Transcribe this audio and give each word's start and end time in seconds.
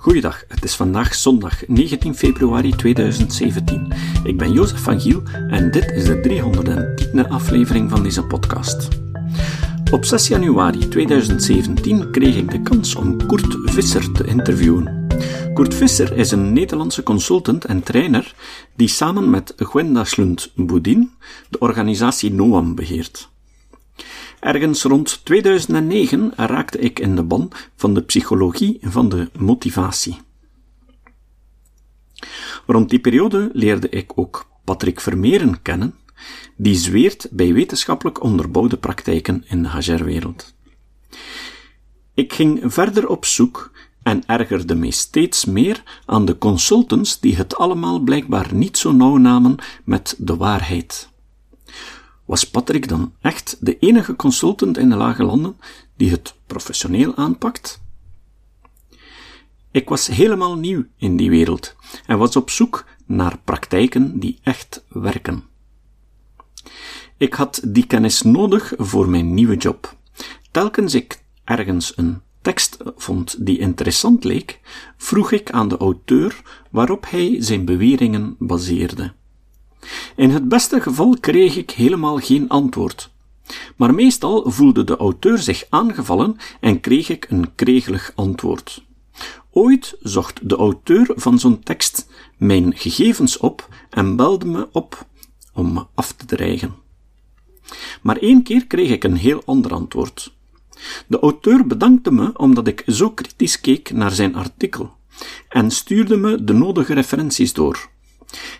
Goeiedag, 0.00 0.44
het 0.48 0.64
is 0.64 0.76
vandaag 0.76 1.14
zondag 1.14 1.66
19 1.66 2.14
februari 2.14 2.70
2017. 2.70 3.92
Ik 4.24 4.38
ben 4.38 4.52
Jozef 4.52 4.82
van 4.82 5.00
Giel 5.00 5.22
en 5.48 5.70
dit 5.70 5.90
is 5.90 6.04
de 6.04 6.20
310e 6.20 7.28
aflevering 7.28 7.90
van 7.90 8.02
deze 8.02 8.24
podcast. 8.24 8.88
Op 9.92 10.04
6 10.04 10.28
januari 10.28 10.88
2017 10.88 12.10
kreeg 12.10 12.36
ik 12.36 12.50
de 12.50 12.62
kans 12.62 12.94
om 12.94 13.26
Kurt 13.26 13.56
Visser 13.64 14.12
te 14.12 14.24
interviewen. 14.24 15.06
Kurt 15.54 15.74
Visser 15.74 16.16
is 16.16 16.30
een 16.30 16.52
Nederlandse 16.52 17.02
consultant 17.02 17.64
en 17.64 17.82
trainer 17.82 18.34
die 18.76 18.88
samen 18.88 19.30
met 19.30 19.52
Gwenda 19.56 20.04
Slund-Boudin 20.04 21.10
de 21.48 21.58
organisatie 21.58 22.32
NOAM 22.32 22.74
beheert. 22.74 23.29
Ergens 24.40 24.82
rond 24.82 25.24
2009 25.24 26.32
raakte 26.36 26.78
ik 26.78 26.98
in 26.98 27.16
de 27.16 27.22
ban 27.22 27.52
van 27.76 27.94
de 27.94 28.02
psychologie 28.02 28.78
van 28.82 29.08
de 29.08 29.30
motivatie. 29.38 30.18
Rond 32.66 32.90
die 32.90 33.00
periode 33.00 33.50
leerde 33.52 33.88
ik 33.88 34.18
ook 34.18 34.48
Patrick 34.64 35.00
Vermeeren 35.00 35.62
kennen, 35.62 35.94
die 36.56 36.74
zweert 36.74 37.28
bij 37.30 37.52
wetenschappelijk 37.52 38.22
onderbouwde 38.22 38.76
praktijken 38.76 39.44
in 39.48 39.62
de 39.62 39.68
HR-wereld. 39.68 40.54
Ik 42.14 42.32
ging 42.32 42.60
verder 42.64 43.08
op 43.08 43.24
zoek 43.24 43.72
en 44.02 44.26
ergerde 44.26 44.74
mij 44.74 44.90
steeds 44.90 45.44
meer 45.44 45.82
aan 46.06 46.24
de 46.24 46.38
consultants 46.38 47.20
die 47.20 47.36
het 47.36 47.56
allemaal 47.56 47.98
blijkbaar 47.98 48.54
niet 48.54 48.78
zo 48.78 48.92
nauw 48.92 49.16
namen 49.16 49.56
met 49.84 50.14
de 50.18 50.36
waarheid. 50.36 51.09
Was 52.30 52.50
Patrick 52.50 52.88
dan 52.88 53.12
echt 53.20 53.56
de 53.60 53.78
enige 53.78 54.16
consultant 54.16 54.78
in 54.78 54.88
de 54.88 54.96
lage 54.96 55.24
landen 55.24 55.56
die 55.96 56.10
het 56.10 56.34
professioneel 56.46 57.16
aanpakt? 57.16 57.82
Ik 59.70 59.88
was 59.88 60.06
helemaal 60.06 60.56
nieuw 60.56 60.84
in 60.96 61.16
die 61.16 61.30
wereld 61.30 61.76
en 62.06 62.18
was 62.18 62.36
op 62.36 62.50
zoek 62.50 62.84
naar 63.06 63.38
praktijken 63.44 64.18
die 64.18 64.38
echt 64.42 64.84
werken. 64.88 65.44
Ik 67.16 67.34
had 67.34 67.60
die 67.64 67.86
kennis 67.86 68.22
nodig 68.22 68.72
voor 68.76 69.08
mijn 69.08 69.34
nieuwe 69.34 69.56
job. 69.56 69.96
Telkens 70.50 70.94
ik 70.94 71.22
ergens 71.44 71.92
een 71.96 72.20
tekst 72.42 72.76
vond 72.96 73.46
die 73.46 73.58
interessant 73.58 74.24
leek, 74.24 74.60
vroeg 74.96 75.32
ik 75.32 75.50
aan 75.50 75.68
de 75.68 75.76
auteur 75.76 76.42
waarop 76.70 77.06
hij 77.08 77.36
zijn 77.42 77.64
beweringen 77.64 78.36
baseerde. 78.38 79.18
In 80.16 80.30
het 80.30 80.48
beste 80.48 80.80
geval 80.80 81.16
kreeg 81.20 81.56
ik 81.56 81.70
helemaal 81.70 82.18
geen 82.18 82.48
antwoord. 82.48 83.10
Maar 83.76 83.94
meestal 83.94 84.50
voelde 84.50 84.84
de 84.84 84.96
auteur 84.96 85.38
zich 85.38 85.64
aangevallen 85.68 86.36
en 86.60 86.80
kreeg 86.80 87.08
ik 87.08 87.26
een 87.28 87.54
kregelig 87.54 88.12
antwoord. 88.14 88.84
Ooit 89.50 89.96
zocht 90.00 90.48
de 90.48 90.56
auteur 90.56 91.12
van 91.14 91.38
zo'n 91.38 91.62
tekst 91.62 92.08
mijn 92.36 92.76
gegevens 92.76 93.38
op 93.38 93.68
en 93.90 94.16
belde 94.16 94.46
me 94.46 94.68
op 94.72 95.06
om 95.54 95.72
me 95.72 95.86
af 95.94 96.12
te 96.12 96.26
dreigen. 96.26 96.74
Maar 98.02 98.16
één 98.16 98.42
keer 98.42 98.66
kreeg 98.66 98.90
ik 98.90 99.04
een 99.04 99.16
heel 99.16 99.42
ander 99.44 99.72
antwoord. 99.72 100.34
De 101.06 101.18
auteur 101.18 101.66
bedankte 101.66 102.12
me 102.12 102.38
omdat 102.38 102.66
ik 102.66 102.82
zo 102.86 103.10
kritisch 103.10 103.60
keek 103.60 103.92
naar 103.92 104.12
zijn 104.12 104.34
artikel 104.34 104.92
en 105.48 105.70
stuurde 105.70 106.16
me 106.16 106.44
de 106.44 106.52
nodige 106.52 106.94
referenties 106.94 107.52
door. 107.52 107.88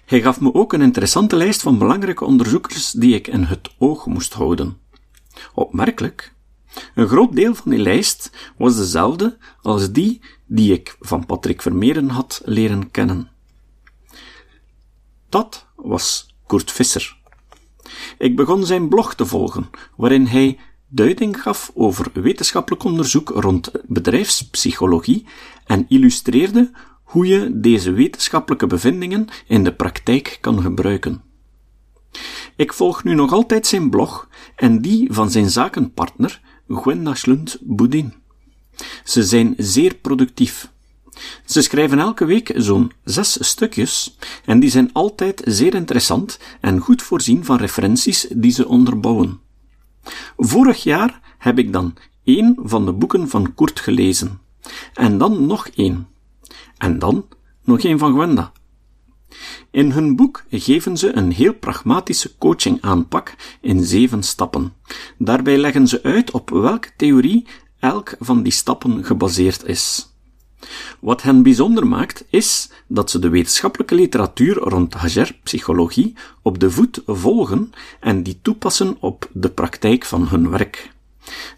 Hij 0.04 0.22
gaf 0.22 0.40
me 0.40 0.54
ook 0.54 0.72
een 0.72 0.80
interessante 0.80 1.36
lijst 1.36 1.62
van 1.62 1.78
belangrijke 1.78 2.24
onderzoekers 2.24 2.90
die 2.90 3.14
ik 3.14 3.26
in 3.26 3.42
het 3.42 3.70
oog 3.78 4.06
moest 4.06 4.32
houden. 4.32 4.78
Opmerkelijk. 5.54 6.32
Een 6.94 7.08
groot 7.08 7.36
deel 7.36 7.54
van 7.54 7.70
die 7.70 7.80
lijst 7.80 8.30
was 8.56 8.76
dezelfde 8.76 9.38
als 9.62 9.92
die 9.92 10.20
die 10.46 10.72
ik 10.72 10.96
van 11.00 11.26
Patrick 11.26 11.62
Vermeeren 11.62 12.08
had 12.08 12.42
leren 12.44 12.90
kennen. 12.90 13.30
Dat 15.28 15.66
was 15.76 16.34
Kurt 16.46 16.72
Visser. 16.72 17.18
Ik 18.18 18.36
begon 18.36 18.66
zijn 18.66 18.88
blog 18.88 19.14
te 19.14 19.26
volgen, 19.26 19.70
waarin 19.96 20.26
hij 20.26 20.58
duiding 20.88 21.42
gaf 21.42 21.70
over 21.74 22.10
wetenschappelijk 22.12 22.84
onderzoek 22.84 23.28
rond 23.28 23.70
bedrijfspsychologie 23.86 25.26
en 25.64 25.86
illustreerde 25.88 26.70
hoe 27.10 27.26
je 27.26 27.60
deze 27.60 27.92
wetenschappelijke 27.92 28.66
bevindingen 28.66 29.28
in 29.46 29.64
de 29.64 29.74
praktijk 29.74 30.38
kan 30.40 30.62
gebruiken. 30.62 31.22
Ik 32.56 32.72
volg 32.72 33.04
nu 33.04 33.14
nog 33.14 33.32
altijd 33.32 33.66
zijn 33.66 33.90
blog 33.90 34.28
en 34.56 34.80
die 34.80 35.12
van 35.12 35.30
zijn 35.30 35.50
zakenpartner 35.50 36.40
Gwenda 36.68 37.14
Schlund-Boudin. 37.14 38.14
Ze 39.04 39.24
zijn 39.24 39.54
zeer 39.56 39.94
productief. 39.94 40.70
Ze 41.44 41.62
schrijven 41.62 41.98
elke 41.98 42.24
week 42.24 42.52
zo'n 42.56 42.92
zes 43.04 43.48
stukjes 43.48 44.16
en 44.44 44.60
die 44.60 44.70
zijn 44.70 44.92
altijd 44.92 45.42
zeer 45.44 45.74
interessant 45.74 46.38
en 46.60 46.78
goed 46.78 47.02
voorzien 47.02 47.44
van 47.44 47.56
referenties 47.56 48.26
die 48.34 48.52
ze 48.52 48.68
onderbouwen. 48.68 49.40
Vorig 50.36 50.82
jaar 50.82 51.20
heb 51.38 51.58
ik 51.58 51.72
dan 51.72 51.96
één 52.24 52.56
van 52.62 52.84
de 52.84 52.92
boeken 52.92 53.28
van 53.28 53.54
Kurt 53.54 53.80
gelezen 53.80 54.40
en 54.94 55.18
dan 55.18 55.46
nog 55.46 55.68
één 55.68 56.08
en 56.76 56.98
dan 56.98 57.26
nog 57.64 57.82
een 57.82 57.98
van 57.98 58.12
Gwenda. 58.12 58.52
In 59.70 59.90
hun 59.90 60.16
boek 60.16 60.44
geven 60.50 60.96
ze 60.96 61.16
een 61.16 61.32
heel 61.32 61.54
pragmatische 61.54 62.38
coaching-aanpak 62.38 63.34
in 63.60 63.84
zeven 63.84 64.22
stappen. 64.22 64.72
Daarbij 65.18 65.58
leggen 65.58 65.88
ze 65.88 66.02
uit 66.02 66.30
op 66.30 66.50
welke 66.50 66.88
theorie 66.96 67.46
elk 67.78 68.14
van 68.18 68.42
die 68.42 68.52
stappen 68.52 69.04
gebaseerd 69.04 69.64
is. 69.64 70.08
Wat 71.00 71.22
hen 71.22 71.42
bijzonder 71.42 71.86
maakt, 71.86 72.24
is 72.28 72.70
dat 72.86 73.10
ze 73.10 73.18
de 73.18 73.28
wetenschappelijke 73.28 73.94
literatuur 73.94 74.54
rond 74.54 74.94
HR-psychologie 74.94 76.14
op 76.42 76.58
de 76.58 76.70
voet 76.70 77.02
volgen 77.06 77.72
en 78.00 78.22
die 78.22 78.38
toepassen 78.42 78.96
op 79.00 79.28
de 79.32 79.50
praktijk 79.50 80.04
van 80.04 80.28
hun 80.28 80.50
werk. 80.50 80.92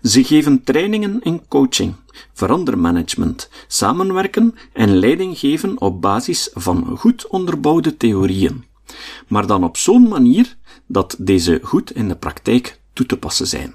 Ze 0.03 0.25
geven 0.25 0.65
trainingen 0.65 1.21
in 1.23 1.49
coaching, 1.49 1.95
verandermanagement, 2.33 3.49
samenwerken 3.67 4.55
en 4.73 4.97
leiding 4.97 5.39
geven 5.39 5.81
op 5.81 6.01
basis 6.01 6.51
van 6.55 6.97
goed 6.99 7.27
onderbouwde 7.27 7.97
theorieën, 7.97 8.65
maar 9.29 9.47
dan 9.47 9.65
op 9.65 9.77
zo'n 9.77 10.09
manier 10.09 10.57
dat 10.87 11.17
deze 11.19 11.61
goed 11.63 11.91
in 11.91 12.09
de 12.09 12.17
praktijk 12.17 12.81
toe 12.93 13.07
te 13.07 13.17
passen 13.17 13.47
zijn. 13.47 13.75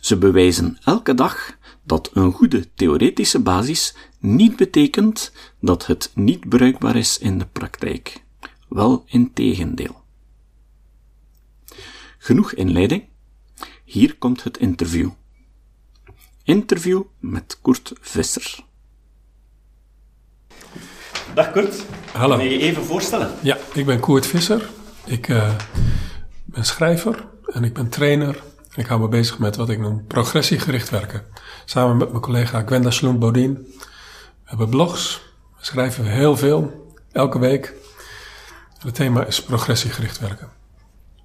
Ze 0.00 0.16
bewijzen 0.16 0.78
elke 0.84 1.14
dag 1.14 1.56
dat 1.84 2.10
een 2.12 2.32
goede 2.32 2.74
theoretische 2.74 3.38
basis 3.38 3.94
niet 4.18 4.56
betekent 4.56 5.32
dat 5.60 5.86
het 5.86 6.10
niet 6.14 6.48
bruikbaar 6.48 6.96
is 6.96 7.18
in 7.18 7.38
de 7.38 7.46
praktijk. 7.46 8.22
Wel 8.68 9.04
in 9.06 9.32
tegendeel. 9.32 10.00
Genoeg 12.18 12.52
inleiding. 12.52 13.11
Hier 13.92 14.16
komt 14.18 14.44
het 14.44 14.58
interview. 14.58 15.10
Interview 16.42 17.02
met 17.18 17.58
Kurt 17.62 17.92
Visser. 18.00 18.64
Dag 21.34 21.50
Kurt. 21.50 21.84
Hallo. 22.12 22.36
Wil 22.36 22.44
je 22.46 22.52
je 22.52 22.58
even 22.58 22.84
voorstellen? 22.84 23.34
Ja, 23.42 23.58
ik 23.72 23.86
ben 23.86 24.00
Koert 24.00 24.26
Visser. 24.26 24.70
Ik 25.04 25.28
uh, 25.28 25.54
ben 26.44 26.64
schrijver 26.64 27.26
en 27.46 27.64
ik 27.64 27.74
ben 27.74 27.88
trainer. 27.88 28.42
Ik 28.74 28.86
hou 28.86 29.00
me 29.00 29.08
bezig 29.08 29.38
met 29.38 29.56
wat 29.56 29.68
ik 29.68 29.78
noem 29.78 30.06
progressiegericht 30.06 30.90
werken. 30.90 31.24
Samen 31.64 31.96
met 31.96 32.08
mijn 32.08 32.22
collega 32.22 32.62
Gwenda 32.66 32.90
Sloen-Bodien. 32.90 33.54
We 33.54 33.84
hebben 34.44 34.68
blogs. 34.68 35.22
We 35.58 35.64
schrijven 35.64 36.04
heel 36.04 36.36
veel, 36.36 36.92
elke 37.10 37.38
week. 37.38 37.74
Het 38.78 38.94
thema 38.94 39.24
is 39.24 39.42
progressiegericht 39.42 40.18
werken. 40.18 40.60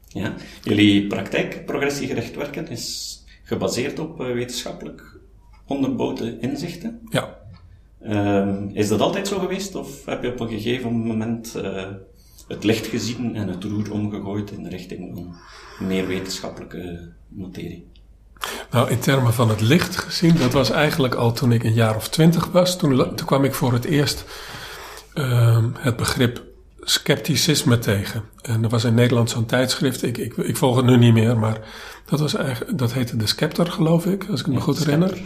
Ja, 0.08 0.34
jullie 0.64 1.08
praktijk 1.08 1.66
progressiegericht 1.66 2.36
werken 2.36 2.68
is 2.68 3.18
gebaseerd 3.44 4.00
op 4.00 4.22
uh, 4.22 4.34
wetenschappelijk 4.34 5.20
onderbouwde 5.66 6.40
inzichten. 6.40 7.02
Ja. 7.10 7.38
Um, 8.06 8.70
is 8.74 8.88
dat 8.88 9.00
altijd 9.00 9.28
zo 9.28 9.40
geweest 9.40 9.76
of 9.76 10.06
heb 10.06 10.24
je 10.24 10.32
op 10.32 10.40
een 10.40 10.50
gegeven 10.50 10.92
moment 10.94 11.54
uh, 11.58 11.86
het 12.48 12.64
licht 12.64 12.88
gezien 12.88 13.36
en 13.36 13.48
het 13.48 13.64
roer 13.64 13.92
omgegooid 13.92 14.52
in 14.52 14.64
de 14.64 14.70
richting 14.70 15.16
van 15.16 15.36
meer 15.88 16.08
wetenschappelijke 16.08 17.12
materie? 17.28 17.88
Nou, 18.72 18.90
in 18.90 19.00
termen 19.00 19.34
van 19.34 19.50
het 19.50 19.62
licht 19.62 19.98
gezien, 19.98 20.36
dat 20.36 20.54
was 20.54 20.70
eigenlijk 20.70 21.16
al 21.16 21.34
toen 21.34 21.52
ik 21.52 21.64
een 21.64 21.74
jaar 21.74 21.96
of 21.96 22.10
twintig 22.10 22.46
was. 22.46 22.78
Toen, 22.78 22.98
toen 22.98 23.28
kwam 23.28 23.44
ik 23.44 23.54
voor 23.54 23.74
het 23.74 23.86
eerst 23.86 24.26
uh, 25.16 25.64
het 25.78 25.96
begrip 25.96 26.47
scepticisme 26.90 27.80
tegen. 27.80 28.24
En 28.42 28.64
er 28.64 28.70
was 28.70 28.84
in 28.84 28.94
Nederland 28.94 29.30
zo'n 29.30 29.46
tijdschrift, 29.46 30.04
ik, 30.04 30.18
ik, 30.18 30.38
ik, 30.38 30.58
volg 30.58 30.76
het 30.76 30.86
nu 30.86 30.98
niet 30.98 31.14
meer, 31.14 31.38
maar 31.38 31.60
dat, 32.06 32.20
was 32.20 32.36
eigenlijk, 32.36 32.78
dat 32.78 32.94
heette 32.94 33.18
De 33.18 33.28
Scepter, 33.28 33.72
geloof 33.72 34.06
ik, 34.06 34.26
als 34.30 34.40
ik 34.40 34.48
me 34.48 34.60
goed 34.60 34.78
herinner. 34.78 35.18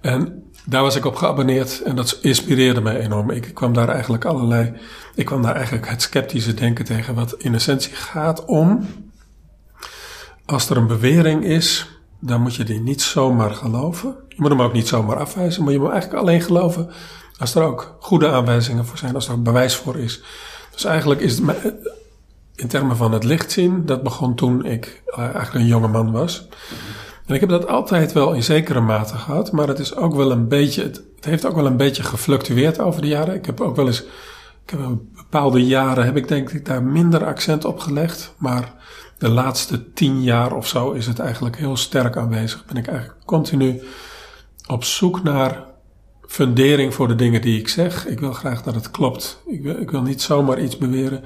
En 0.00 0.42
daar 0.64 0.82
was 0.82 0.96
ik 0.96 1.04
op 1.04 1.14
geabonneerd 1.14 1.82
en 1.82 1.96
dat 1.96 2.18
inspireerde 2.20 2.80
mij 2.80 3.00
enorm. 3.00 3.30
Ik 3.30 3.50
kwam 3.54 3.72
daar 3.72 3.88
eigenlijk 3.88 4.24
allerlei, 4.24 4.72
ik 5.14 5.26
kwam 5.26 5.42
daar 5.42 5.54
eigenlijk 5.54 5.88
het 5.88 6.02
sceptische 6.02 6.54
denken 6.54 6.84
tegen, 6.84 7.14
wat 7.14 7.34
in 7.38 7.54
essentie 7.54 7.94
gaat 7.94 8.44
om, 8.44 8.86
als 10.46 10.70
er 10.70 10.76
een 10.76 10.86
bewering 10.86 11.44
is, 11.44 11.90
dan 12.20 12.40
moet 12.40 12.54
je 12.54 12.64
die 12.64 12.80
niet 12.80 13.02
zomaar 13.02 13.50
geloven. 13.50 14.16
Je 14.28 14.36
moet 14.36 14.50
hem 14.50 14.62
ook 14.62 14.72
niet 14.72 14.88
zomaar 14.88 15.16
afwijzen, 15.16 15.64
maar 15.64 15.72
je 15.72 15.78
moet 15.78 15.90
eigenlijk 15.90 16.22
alleen 16.22 16.40
geloven 16.40 16.90
Als 17.38 17.54
er 17.54 17.62
ook 17.62 17.96
goede 18.00 18.28
aanwijzingen 18.28 18.86
voor 18.86 18.98
zijn, 18.98 19.14
als 19.14 19.28
er 19.28 19.42
bewijs 19.42 19.76
voor 19.76 19.98
is. 19.98 20.22
Dus 20.82 20.90
eigenlijk 20.90 21.20
is 21.20 21.38
het 21.38 21.74
in 22.54 22.68
termen 22.68 22.96
van 22.96 23.12
het 23.12 23.24
licht 23.24 23.52
zien, 23.52 23.86
dat 23.86 24.02
begon 24.02 24.34
toen 24.34 24.64
ik 24.64 25.02
eh, 25.06 25.18
eigenlijk 25.18 25.54
een 25.54 25.66
jonge 25.66 25.88
man 25.88 26.12
was. 26.12 26.48
En 27.26 27.34
ik 27.34 27.40
heb 27.40 27.48
dat 27.48 27.66
altijd 27.66 28.12
wel 28.12 28.32
in 28.32 28.42
zekere 28.42 28.80
mate 28.80 29.14
gehad, 29.14 29.52
maar 29.52 29.68
het 29.68 29.78
is 29.78 29.96
ook 29.96 30.14
wel 30.14 30.30
een 30.30 30.48
beetje, 30.48 30.82
het, 30.82 31.02
heeft 31.20 31.46
ook 31.46 31.54
wel 31.54 31.66
een 31.66 31.76
beetje 31.76 32.02
gefluctueerd 32.02 32.78
over 32.80 33.00
de 33.00 33.08
jaren. 33.08 33.34
Ik 33.34 33.46
heb 33.46 33.60
ook 33.60 33.76
wel 33.76 33.86
eens, 33.86 34.00
ik 34.64 34.70
heb 34.70 34.80
bepaalde 35.16 35.66
jaren 35.66 36.04
heb 36.04 36.16
ik 36.16 36.28
denk 36.28 36.50
ik 36.50 36.66
daar 36.66 36.82
minder 36.82 37.24
accent 37.24 37.64
op 37.64 37.78
gelegd, 37.78 38.34
maar 38.36 38.74
de 39.18 39.28
laatste 39.28 39.92
tien 39.92 40.22
jaar 40.22 40.52
of 40.52 40.66
zo 40.66 40.90
is 40.90 41.06
het 41.06 41.18
eigenlijk 41.18 41.56
heel 41.56 41.76
sterk 41.76 42.16
aanwezig. 42.16 42.64
Ben 42.64 42.76
ik 42.76 42.86
eigenlijk 42.86 43.18
continu 43.24 43.82
op 44.66 44.84
zoek 44.84 45.22
naar 45.22 45.71
fundering 46.32 46.94
voor 46.94 47.08
de 47.08 47.14
dingen 47.14 47.40
die 47.40 47.58
ik 47.58 47.68
zeg. 47.68 48.06
Ik 48.06 48.20
wil 48.20 48.32
graag 48.32 48.62
dat 48.62 48.74
het 48.74 48.90
klopt. 48.90 49.42
Ik 49.46 49.62
wil, 49.62 49.80
ik 49.80 49.90
wil 49.90 50.02
niet 50.02 50.22
zomaar 50.22 50.62
iets 50.62 50.78
beweren. 50.78 51.20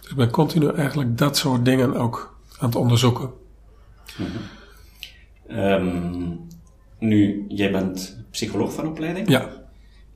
Dus 0.00 0.10
ik 0.10 0.16
ben 0.16 0.30
continu 0.30 0.68
eigenlijk 0.68 1.18
dat 1.18 1.36
soort 1.36 1.64
dingen 1.64 1.94
ook 1.94 2.38
aan 2.58 2.68
het 2.68 2.78
onderzoeken. 2.78 3.30
Ehm, 5.46 6.36
nu, 6.98 7.44
jij 7.48 7.70
bent 7.70 8.24
psycholoog 8.30 8.72
van 8.72 8.86
opleiding? 8.86 9.28
Ja. 9.28 9.48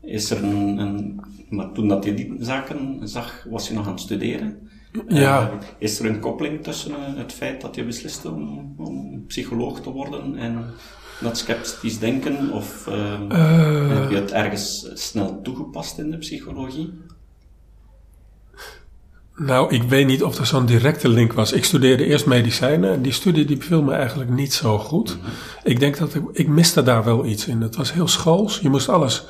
Is 0.01 0.31
er 0.31 0.45
een, 0.45 0.79
een, 0.79 1.21
maar 1.49 1.73
toen 1.73 1.89
dat 1.89 2.05
je 2.05 2.15
die 2.15 2.35
zaken 2.39 3.09
zag, 3.09 3.47
was 3.51 3.69
je 3.69 3.75
nog 3.75 3.87
aan 3.87 3.93
het 3.93 4.01
studeren? 4.01 4.69
Ja. 5.09 5.51
Uh, 5.51 5.57
is 5.79 5.99
er 5.99 6.07
een 6.07 6.21
koppeling 6.21 6.63
tussen 6.63 6.91
uh, 6.91 7.17
het 7.17 7.33
feit 7.33 7.61
dat 7.61 7.75
je 7.75 7.85
besliste 7.85 8.31
om, 8.31 8.75
om, 8.77 9.27
psycholoog 9.27 9.81
te 9.81 9.91
worden 9.91 10.37
en 10.37 10.65
dat 11.21 11.39
sceptisch 11.39 11.99
denken? 11.99 12.53
Of 12.53 12.87
uh, 12.89 13.99
heb 13.99 14.11
je 14.11 14.17
het 14.17 14.33
ergens 14.33 14.91
snel 14.95 15.41
toegepast 15.43 15.99
in 15.99 16.11
de 16.11 16.19
psychologie? 16.19 16.93
Nou, 19.37 19.75
ik 19.75 19.83
weet 19.83 20.07
niet 20.07 20.23
of 20.23 20.39
er 20.39 20.47
zo'n 20.47 20.67
directe 20.67 21.09
link 21.09 21.33
was. 21.33 21.53
Ik 21.53 21.65
studeerde 21.65 22.05
eerst 22.05 22.27
medicijnen 22.27 22.93
en 22.93 23.03
die 23.03 23.13
studie 23.13 23.45
die 23.45 23.57
beviel 23.57 23.83
me 23.83 23.93
eigenlijk 23.93 24.31
niet 24.31 24.55
zo 24.55 24.79
goed. 24.79 25.17
Mm-hmm. 25.17 25.33
Ik 25.63 25.81
denk 25.81 25.99
dat 25.99 26.15
ik, 26.15 26.23
ik 26.33 26.49
miste 26.49 26.83
daar 26.83 27.05
wel 27.05 27.25
iets 27.25 27.47
in. 27.47 27.61
Het 27.61 27.77
was 27.77 27.93
heel 27.93 28.09
schools. 28.09 28.59
Je 28.59 28.69
moest 28.69 28.89
alles 28.89 29.25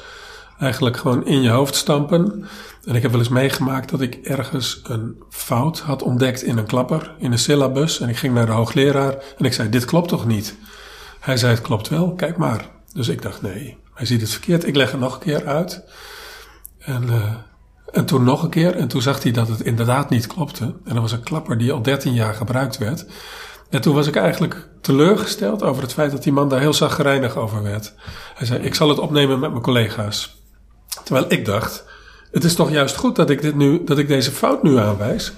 eigenlijk 0.59 0.97
gewoon 0.97 1.27
in 1.27 1.43
je 1.43 1.49
hoofd 1.49 1.75
stampen. 1.75 2.45
En 2.85 2.95
ik 2.95 3.03
heb 3.03 3.11
wel 3.11 3.21
eens 3.21 3.29
meegemaakt 3.29 3.91
dat 3.91 4.01
ik 4.01 4.15
ergens 4.15 4.81
een 4.83 5.23
fout 5.31 5.79
had 5.79 6.03
ontdekt 6.03 6.43
in 6.43 6.59
een 6.59 6.67
klapper, 6.67 7.15
in 7.19 7.33
een 7.33 7.39
syllabus. 7.39 8.01
En 8.01 8.09
ik 8.09 8.17
ging 8.17 8.35
naar 8.35 8.47
de 8.47 8.53
hoogleraar 8.53 9.17
en 9.39 9.45
ik 9.45 9.53
zei, 9.53 9.69
dit 9.69 9.85
klopt 9.85 10.09
toch 10.09 10.27
niet? 10.27 10.57
Hij 11.25 11.37
zei, 11.37 11.55
het 11.55 11.63
klopt 11.63 11.89
wel, 11.89 12.15
kijk 12.15 12.37
maar. 12.37 12.71
Dus 12.93 13.09
ik 13.09 13.23
dacht, 13.23 13.43
nee, 13.43 13.77
hij 13.95 14.07
ziet 14.07 14.21
het 14.21 14.31
verkeerd. 14.31 14.67
Ik 14.67 14.77
leg 14.77 14.91
het 14.91 15.01
nog 15.01 15.15
een 15.15 15.21
keer 15.21 15.47
uit. 15.47 15.83
En, 16.79 17.03
uh, 17.03 17.35
en 17.93 18.05
toen 18.05 18.25
nog 18.25 18.43
een 18.43 18.51
keer. 18.51 18.75
En 18.77 18.89
toen 18.89 19.03
zag 19.03 19.23
hij 19.23 19.33
dat 19.33 19.49
het 19.49 19.61
inderdaad 19.61 20.11
niet 20.11 20.27
klopte. 20.27 20.65
En 20.65 20.93
dat 20.95 20.99
was 20.99 21.13
een 21.13 21.23
klapper 21.23 21.59
die 21.59 21.73
al 21.73 21.83
13 21.83 22.15
jaar 22.15 22.35
gebruikt 22.35 22.79
werd. 22.79 23.07
En 23.71 23.81
toen 23.81 23.95
was 23.95 24.07
ik 24.07 24.17
eigenlijk 24.17 24.69
teleurgesteld 24.81 25.63
over 25.63 25.83
het 25.83 25.93
feit 25.93 26.11
dat 26.11 26.23
die 26.23 26.33
man 26.33 26.49
daar 26.49 26.61
heel 26.61 26.73
zagrijnig 26.73 27.37
over 27.37 27.63
werd. 27.63 27.95
Hij 28.35 28.47
zei, 28.47 28.63
ik 28.63 28.75
zal 28.75 28.89
het 28.89 28.99
opnemen 28.99 29.39
met 29.39 29.51
mijn 29.51 29.63
collega's. 29.63 30.43
Terwijl 31.05 31.27
ik 31.29 31.45
dacht, 31.45 31.85
het 32.31 32.45
is 32.45 32.55
toch 32.55 32.71
juist 32.71 32.97
goed 32.97 33.17
dat 33.17 33.31
ik, 33.31 33.43
dit 33.43 33.55
nu, 33.55 33.85
dat 33.85 33.99
ik 33.99 34.09
deze 34.09 34.31
fout 34.31 34.63
nu 34.63 34.79
aanwijs. 34.79 35.33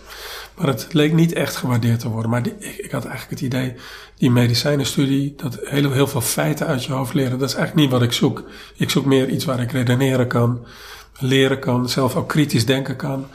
Maar 0.56 0.66
het 0.66 0.86
leek 0.92 1.12
niet 1.12 1.32
echt 1.32 1.56
gewaardeerd 1.56 2.00
te 2.00 2.08
worden. 2.08 2.30
Maar 2.30 2.42
die, 2.42 2.54
ik, 2.58 2.76
ik, 2.76 2.90
had 2.90 3.04
eigenlijk 3.04 3.40
het 3.40 3.52
idee, 3.52 3.74
die 4.16 4.30
medicijnenstudie, 4.30 5.34
dat 5.36 5.58
heel, 5.62 5.92
heel 5.92 6.06
veel 6.06 6.20
feiten 6.20 6.66
uit 6.66 6.84
je 6.84 6.92
hoofd 6.92 7.14
leren, 7.14 7.38
dat 7.38 7.48
is 7.48 7.54
eigenlijk 7.54 7.86
niet 7.86 7.98
wat 7.98 8.08
ik 8.08 8.12
zoek. 8.12 8.44
Ik 8.76 8.90
zoek 8.90 9.04
meer 9.04 9.28
iets 9.28 9.44
waar 9.44 9.60
ik 9.60 9.72
redeneren 9.72 10.28
kan, 10.28 10.66
leren 11.18 11.58
kan, 11.58 11.88
zelf 11.88 12.16
ook 12.16 12.28
kritisch 12.28 12.66
denken 12.66 12.96
kan. 12.96 13.26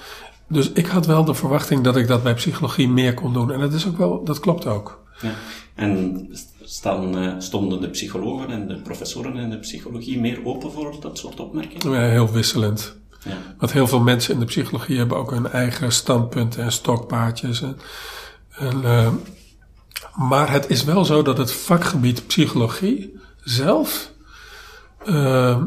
Dus 0.47 0.71
ik 0.71 0.85
had 0.85 1.05
wel 1.05 1.25
de 1.25 1.33
verwachting 1.33 1.83
dat 1.83 1.95
ik 1.97 2.07
dat 2.07 2.23
bij 2.23 2.33
psychologie 2.33 2.89
meer 2.89 3.13
kon 3.13 3.33
doen. 3.33 3.51
En 3.51 3.59
dat 3.59 3.73
is 3.73 3.87
ook 3.87 3.97
wel, 3.97 4.23
dat 4.23 4.39
klopt 4.39 4.65
ook. 4.65 5.03
Ja. 5.21 5.33
En 5.75 6.27
staan, 6.63 7.41
stonden 7.41 7.81
de 7.81 7.89
psychologen 7.89 8.49
en 8.49 8.67
de 8.67 8.81
professoren 8.81 9.35
in 9.35 9.49
de 9.49 9.59
psychologie 9.59 10.19
meer 10.19 10.45
open 10.45 10.71
voor 10.71 10.95
dat 10.99 11.17
soort 11.17 11.39
opmerkingen? 11.39 12.01
Ja, 12.01 12.09
heel 12.09 12.31
wisselend. 12.31 13.00
Ja. 13.23 13.37
Want 13.57 13.71
heel 13.71 13.87
veel 13.87 13.99
mensen 13.99 14.33
in 14.33 14.39
de 14.39 14.45
psychologie 14.45 14.97
hebben 14.97 15.17
ook 15.17 15.31
hun 15.31 15.51
eigen 15.51 15.91
standpunten 15.91 16.63
en 16.63 16.71
stokpaardjes. 16.71 17.61
En, 18.51 18.81
uh, 18.83 19.07
maar 20.15 20.51
het 20.51 20.69
is 20.69 20.83
wel 20.83 21.05
zo 21.05 21.21
dat 21.21 21.37
het 21.37 21.51
vakgebied 21.53 22.27
psychologie 22.27 23.19
zelf 23.43 24.11
uh, 25.05 25.61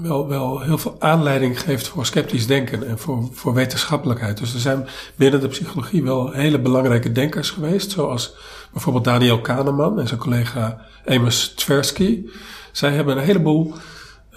wel, 0.00 0.28
wel 0.28 0.60
heel 0.60 0.78
veel 0.78 0.96
aanleiding 0.98 1.60
geeft 1.60 1.88
voor 1.88 2.06
sceptisch 2.06 2.46
denken 2.46 2.86
en 2.88 2.98
voor, 2.98 3.28
voor 3.32 3.54
wetenschappelijkheid. 3.54 4.38
Dus 4.38 4.54
er 4.54 4.60
zijn 4.60 4.86
binnen 5.16 5.40
de 5.40 5.48
psychologie 5.48 6.02
wel 6.02 6.32
hele 6.32 6.60
belangrijke 6.60 7.12
denkers 7.12 7.50
geweest, 7.50 7.90
zoals 7.90 8.34
bijvoorbeeld 8.72 9.04
Daniel 9.04 9.40
Kahneman 9.40 10.00
en 10.00 10.08
zijn 10.08 10.20
collega 10.20 10.80
Amos 11.06 11.48
Tversky. 11.48 12.26
Zij 12.72 12.92
hebben 12.92 13.16
een 13.16 13.24
heleboel 13.24 13.74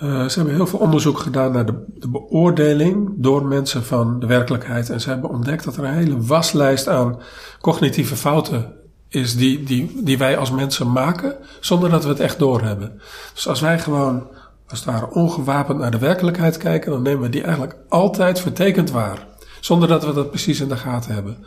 uh, 0.04 0.28
ze 0.28 0.36
hebben 0.36 0.56
heel 0.56 0.68
veel 0.68 0.80
onderzoek 0.80 1.20
gedaan 1.20 1.52
naar 1.52 1.66
de, 1.66 1.84
de, 1.96 2.08
beoordeling 2.08 3.14
door 3.16 3.46
mensen 3.46 3.84
van 3.84 4.20
de 4.20 4.26
werkelijkheid. 4.26 4.90
En 4.90 5.02
ze 5.02 5.10
hebben 5.10 5.30
ontdekt 5.30 5.64
dat 5.64 5.78
er 5.78 5.84
een 5.84 5.94
hele 5.94 6.22
waslijst 6.22 6.88
aan 6.88 7.20
cognitieve 7.62 8.16
fouten 8.16 8.74
is 9.10 9.36
die, 9.36 9.64
die, 9.64 10.04
die 10.04 10.18
wij 10.18 10.38
als 10.38 10.52
mensen 10.52 10.92
maken, 10.92 11.36
zonder 11.60 11.90
dat 11.90 12.04
we 12.04 12.10
het 12.10 12.20
echt 12.20 12.40
doorhebben. 12.40 13.02
Dus 13.34 13.48
als 13.48 13.62
wij 13.62 13.80
gewoon, 13.80 14.28
als 14.68 14.80
het 14.80 14.88
ware, 14.88 15.10
ongewapend 15.10 15.80
naar 15.80 15.92
de 15.92 15.98
werkelijkheid 15.98 16.58
kijken, 16.58 16.92
dan 16.92 17.02
nemen 17.02 17.22
we 17.22 17.30
die 17.30 17.44
eigenlijk 17.44 17.76
altijd 17.90 18.40
vertekend 18.40 18.92
waar. 18.92 19.28
Zonder 19.60 19.88
dat 19.88 20.06
we 20.06 20.14
dat 20.14 20.30
precies 20.30 20.60
in 20.60 20.68
de 20.68 20.78
gaten 20.78 21.14
hebben. 21.14 21.46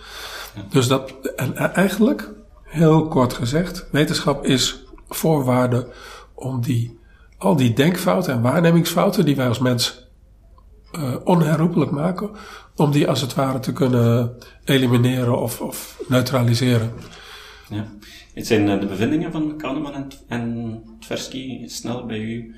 Dus 0.70 0.88
dat, 0.88 1.12
en 1.36 1.56
eigenlijk, 1.56 2.30
heel 2.64 3.08
kort 3.08 3.32
gezegd, 3.32 3.86
wetenschap 3.90 4.46
is 4.46 4.84
voorwaarde 5.08 5.88
om 6.34 6.60
die 6.60 6.99
al 7.40 7.56
die 7.56 7.72
denkfouten 7.72 8.32
en 8.32 8.42
waarnemingsfouten 8.42 9.24
die 9.24 9.36
wij 9.36 9.48
als 9.48 9.58
mens 9.58 10.08
uh, 10.92 11.14
onherroepelijk 11.24 11.90
maken, 11.90 12.30
om 12.76 12.90
die 12.90 13.08
als 13.08 13.20
het 13.20 13.34
ware 13.34 13.60
te 13.60 13.72
kunnen 13.72 14.36
elimineren 14.64 15.40
of, 15.40 15.60
of 15.60 16.02
neutraliseren. 16.08 16.92
Ja. 17.68 17.86
Zijn 18.34 18.68
eh, 18.68 18.80
de 18.80 18.86
bevindingen 18.86 19.32
van 19.32 19.56
Kahneman 19.56 19.94
en, 19.94 20.08
en 20.28 20.82
Tversky 21.00 21.68
snel 21.68 22.06
bij 22.06 22.18
u 22.18 22.54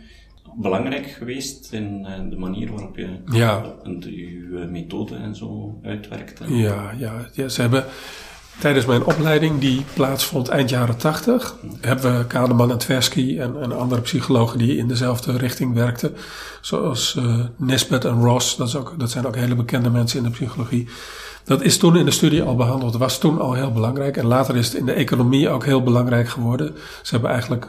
belangrijk 0.54 1.06
geweest 1.06 1.72
in 1.72 2.04
eh, 2.04 2.30
de 2.30 2.36
manier 2.36 2.72
waarop 2.72 2.96
je 2.96 3.08
ja. 3.32 3.74
uw 3.84 4.70
methode 4.70 5.16
en 5.16 5.36
zo 5.36 5.78
uitwerkt? 5.82 6.40
Ja, 6.46 6.92
ja, 6.98 7.28
ja, 7.32 7.48
ze 7.48 7.60
hebben 7.60 7.84
Tijdens 8.58 8.86
mijn 8.86 9.04
opleiding, 9.04 9.60
die 9.60 9.84
plaatsvond 9.94 10.48
eind 10.48 10.70
jaren 10.70 10.96
80, 10.96 11.54
hebben 11.80 12.18
we 12.18 12.26
Kahneman 12.26 12.70
en 12.70 12.78
Tversky 12.78 13.38
en, 13.38 13.62
en 13.62 13.78
andere 13.78 14.00
psychologen 14.00 14.58
die 14.58 14.76
in 14.76 14.88
dezelfde 14.88 15.36
richting 15.36 15.74
werkten, 15.74 16.16
zoals 16.60 17.14
uh, 17.18 17.44
Nisbet 17.56 18.04
en 18.04 18.22
Ross, 18.22 18.56
dat, 18.56 18.68
is 18.68 18.76
ook, 18.76 18.94
dat 18.98 19.10
zijn 19.10 19.26
ook 19.26 19.36
hele 19.36 19.54
bekende 19.54 19.90
mensen 19.90 20.18
in 20.18 20.24
de 20.24 20.30
psychologie. 20.30 20.88
Dat 21.44 21.62
is 21.62 21.78
toen 21.78 21.96
in 21.96 22.04
de 22.04 22.10
studie 22.10 22.42
al 22.42 22.56
behandeld, 22.56 22.96
was 22.96 23.18
toen 23.18 23.40
al 23.40 23.52
heel 23.52 23.72
belangrijk 23.72 24.16
en 24.16 24.26
later 24.26 24.56
is 24.56 24.66
het 24.66 24.76
in 24.76 24.86
de 24.86 24.92
economie 24.92 25.48
ook 25.48 25.64
heel 25.64 25.82
belangrijk 25.82 26.28
geworden. 26.28 26.74
Ze 27.02 27.10
hebben 27.10 27.30
eigenlijk 27.30 27.66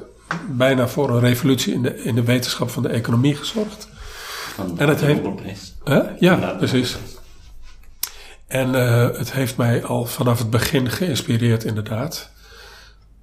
bijna 0.49 0.87
voor 0.87 1.09
een 1.09 1.19
revolutie 1.19 1.73
in 1.73 1.81
de, 1.81 2.03
in 2.03 2.15
de 2.15 2.23
wetenschap 2.23 2.69
van 2.69 2.83
de 2.83 2.89
economie 2.89 3.35
gezorgd. 3.35 3.87
Van 4.55 4.79
en 4.79 4.87
het 4.87 5.01
heeft, 5.01 5.21
ja, 6.19 6.55
precies. 6.57 6.97
En 8.53 8.69
uh, 8.69 9.17
het 9.17 9.31
heeft 9.31 9.57
mij 9.57 9.83
al 9.83 10.05
vanaf 10.05 10.39
het 10.39 10.50
begin 10.50 10.89
geïnspireerd, 10.89 11.63
inderdaad. 11.63 12.31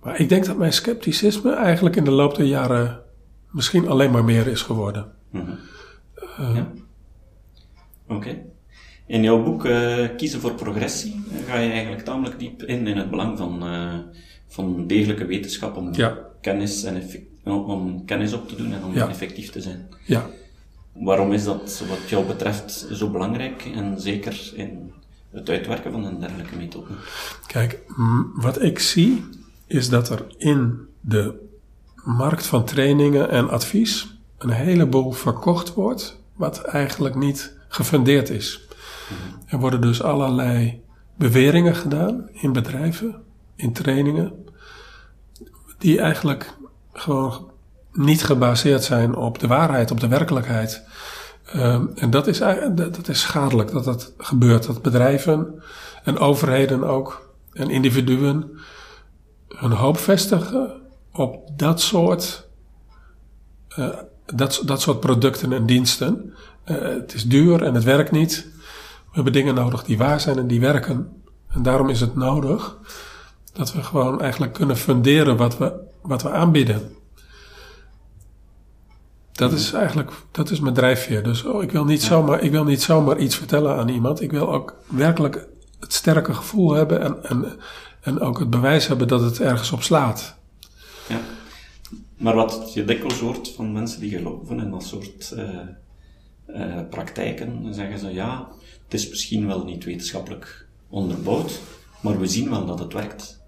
Maar 0.02 0.20
ik 0.20 0.28
denk 0.28 0.44
dat 0.44 0.56
mijn 0.56 0.72
scepticisme 0.72 1.54
eigenlijk 1.54 1.96
in 1.96 2.04
de 2.04 2.10
loop 2.10 2.36
der 2.36 2.46
jaren 2.46 3.00
misschien 3.50 3.88
alleen 3.88 4.10
maar 4.10 4.24
meer 4.24 4.46
is 4.46 4.62
geworden. 4.62 5.12
Mm 5.30 5.40
-hmm. 5.40 5.58
uh, 6.40 6.54
ja. 6.56 6.72
Oké. 8.06 8.14
Okay. 8.14 8.42
In 9.06 9.22
jouw 9.22 9.42
boek 9.42 9.64
uh, 9.64 10.08
Kiezen 10.16 10.40
voor 10.40 10.54
Progressie 10.54 11.24
ga 11.46 11.58
je 11.58 11.70
eigenlijk 11.70 12.04
tamelijk 12.04 12.38
diep 12.38 12.62
in 12.62 12.86
in 12.86 12.96
het 12.96 13.10
belang 13.10 13.38
van, 13.38 13.64
van 14.48 14.86
degelijke 14.86 15.26
wetenschap 15.26 15.76
om, 15.76 15.88
ja. 15.92 16.18
kennis 16.40 16.84
en 16.84 17.02
om 17.44 18.04
kennis 18.04 18.32
op 18.32 18.48
te 18.48 18.56
doen 18.56 18.72
en 18.72 18.84
om 18.84 18.94
ja. 18.94 19.08
effectief 19.08 19.50
te 19.50 19.60
zijn. 19.60 19.88
Ja. 20.04 20.26
Waarom 20.92 21.32
is 21.32 21.44
dat 21.44 21.84
wat 21.88 22.08
jou 22.08 22.26
betreft 22.26 22.86
zo 22.92 23.10
belangrijk 23.10 23.64
en 23.74 24.00
zeker 24.00 24.52
in 24.54 24.92
het 25.30 25.48
uitwerken 25.48 25.92
van 25.92 26.04
een 26.04 26.20
dergelijke 26.20 26.56
methode? 26.56 26.94
Kijk, 27.46 27.78
wat 28.34 28.62
ik 28.62 28.78
zie 28.78 29.24
is 29.66 29.88
dat 29.88 30.08
er 30.08 30.26
in 30.36 30.78
de 31.00 31.48
markt 32.04 32.46
van 32.46 32.64
trainingen 32.64 33.30
en 33.30 33.48
advies 33.48 34.18
een 34.38 34.50
heleboel 34.50 35.12
verkocht 35.12 35.74
wordt, 35.74 36.20
wat 36.34 36.60
eigenlijk 36.60 37.14
niet 37.14 37.56
gefundeerd 37.68 38.30
is. 38.30 38.68
Er 39.46 39.58
worden 39.58 39.80
dus 39.80 40.02
allerlei 40.02 40.82
beweringen 41.16 41.74
gedaan 41.74 42.28
in 42.32 42.52
bedrijven, 42.52 43.22
in 43.56 43.72
trainingen, 43.72 44.32
die 45.78 46.00
eigenlijk 46.00 46.56
gewoon 46.92 47.50
niet 47.92 48.24
gebaseerd 48.24 48.84
zijn 48.84 49.14
op 49.14 49.38
de 49.38 49.46
waarheid, 49.46 49.90
op 49.90 50.00
de 50.00 50.08
werkelijkheid. 50.08 50.82
Ehm, 51.52 51.86
en 51.94 52.10
dat 52.10 52.26
is, 52.26 52.38
dat 52.74 53.08
is 53.08 53.20
schadelijk 53.20 53.70
dat 53.70 53.84
dat 53.84 54.12
gebeurt. 54.18 54.66
Dat 54.66 54.82
bedrijven 54.82 55.62
en 56.04 56.18
overheden 56.18 56.84
ook 56.84 57.30
en 57.52 57.70
individuen 57.70 58.58
hun 59.48 59.72
hoop 59.72 59.98
vestigen 59.98 60.72
op 61.12 61.50
dat 61.56 61.80
soort, 61.80 62.48
uh, 63.78 63.88
dat, 64.26 64.62
dat 64.64 64.80
soort 64.80 65.00
producten 65.00 65.52
en 65.52 65.66
diensten. 65.66 66.34
Uh, 66.66 66.76
het 66.78 67.14
is 67.14 67.24
duur 67.24 67.62
en 67.62 67.74
het 67.74 67.84
werkt 67.84 68.10
niet. 68.10 68.48
We 68.54 69.16
hebben 69.16 69.32
dingen 69.32 69.54
nodig 69.54 69.84
die 69.84 69.98
waar 69.98 70.20
zijn 70.20 70.38
en 70.38 70.46
die 70.46 70.60
werken. 70.60 71.22
En 71.48 71.62
daarom 71.62 71.88
is 71.88 72.00
het 72.00 72.14
nodig 72.14 72.76
dat 73.52 73.72
we 73.72 73.82
gewoon 73.82 74.20
eigenlijk 74.20 74.52
kunnen 74.52 74.76
funderen 74.76 75.36
wat 75.36 75.58
we, 75.58 75.72
wat 76.02 76.22
we 76.22 76.30
aanbieden. 76.30 76.94
Dat 79.32 79.52
is 79.52 79.72
eigenlijk, 79.72 80.10
dat 80.30 80.50
is 80.50 80.60
mijn 80.60 80.74
drijfveer. 80.74 81.22
Dus 81.22 81.44
oh, 81.44 81.62
ik, 81.62 81.70
wil 81.70 81.84
niet 81.84 82.02
zomaar, 82.02 82.42
ik 82.42 82.50
wil 82.50 82.64
niet 82.64 82.82
zomaar 82.82 83.18
iets 83.18 83.36
vertellen 83.36 83.76
aan 83.76 83.88
iemand. 83.88 84.20
Ik 84.20 84.30
wil 84.30 84.52
ook 84.52 84.74
werkelijk 84.86 85.48
het 85.80 85.92
sterke 85.92 86.34
gevoel 86.34 86.72
hebben 86.72 87.02
en, 87.02 87.24
en, 87.24 87.58
en 88.00 88.20
ook 88.20 88.38
het 88.38 88.50
bewijs 88.50 88.86
hebben 88.86 89.08
dat 89.08 89.20
het 89.20 89.40
ergens 89.40 89.72
op 89.72 89.82
slaat. 89.82 90.36
Ja. 91.08 91.20
Maar 92.16 92.34
wat 92.34 92.70
je 92.74 92.84
dikwijls 92.84 93.20
hoort 93.20 93.52
van 93.56 93.72
mensen 93.72 94.00
die 94.00 94.10
geloven 94.10 94.60
in 94.60 94.70
dat 94.70 94.84
soort 94.84 95.34
uh, 95.36 95.48
uh, 96.46 96.80
praktijken, 96.90 97.62
dan 97.62 97.74
zeggen 97.74 97.98
ze 97.98 98.12
ja, 98.12 98.48
het 98.84 98.94
is 98.94 99.08
misschien 99.08 99.46
wel 99.46 99.64
niet 99.64 99.84
wetenschappelijk 99.84 100.66
onderbouwd, 100.88 101.60
maar 102.00 102.18
we 102.18 102.26
zien 102.26 102.50
wel 102.50 102.66
dat 102.66 102.78
het 102.78 102.92
werkt. 102.92 103.40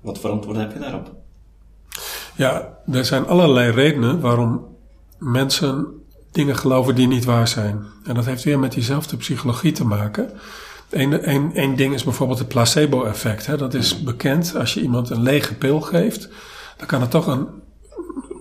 Wat 0.00 0.18
verantwoord 0.18 0.56
heb 0.56 0.72
je 0.72 0.78
daarop? 0.78 1.12
Ja, 2.36 2.78
er 2.92 3.04
zijn 3.04 3.26
allerlei 3.26 3.70
redenen 3.70 4.20
waarom 4.20 4.66
mensen 5.20 5.86
dingen 6.32 6.56
geloven 6.56 6.94
die 6.94 7.06
niet 7.06 7.24
waar 7.24 7.48
zijn. 7.48 7.84
En 8.04 8.14
dat 8.14 8.24
heeft 8.24 8.44
weer 8.44 8.58
met 8.58 8.72
diezelfde 8.72 9.16
psychologie 9.16 9.72
te 9.72 9.84
maken. 9.84 10.30
Eén 10.90 11.76
ding 11.76 11.94
is 11.94 12.04
bijvoorbeeld 12.04 12.38
het 12.38 12.48
placebo-effect. 12.48 13.58
Dat 13.58 13.74
is 13.74 14.02
bekend. 14.02 14.56
Als 14.56 14.74
je 14.74 14.80
iemand 14.80 15.10
een 15.10 15.22
lege 15.22 15.54
pil 15.54 15.80
geeft, 15.80 16.28
dan 16.76 16.86
kan 16.86 17.00
het 17.00 17.10
toch 17.10 17.26
een 17.26 17.46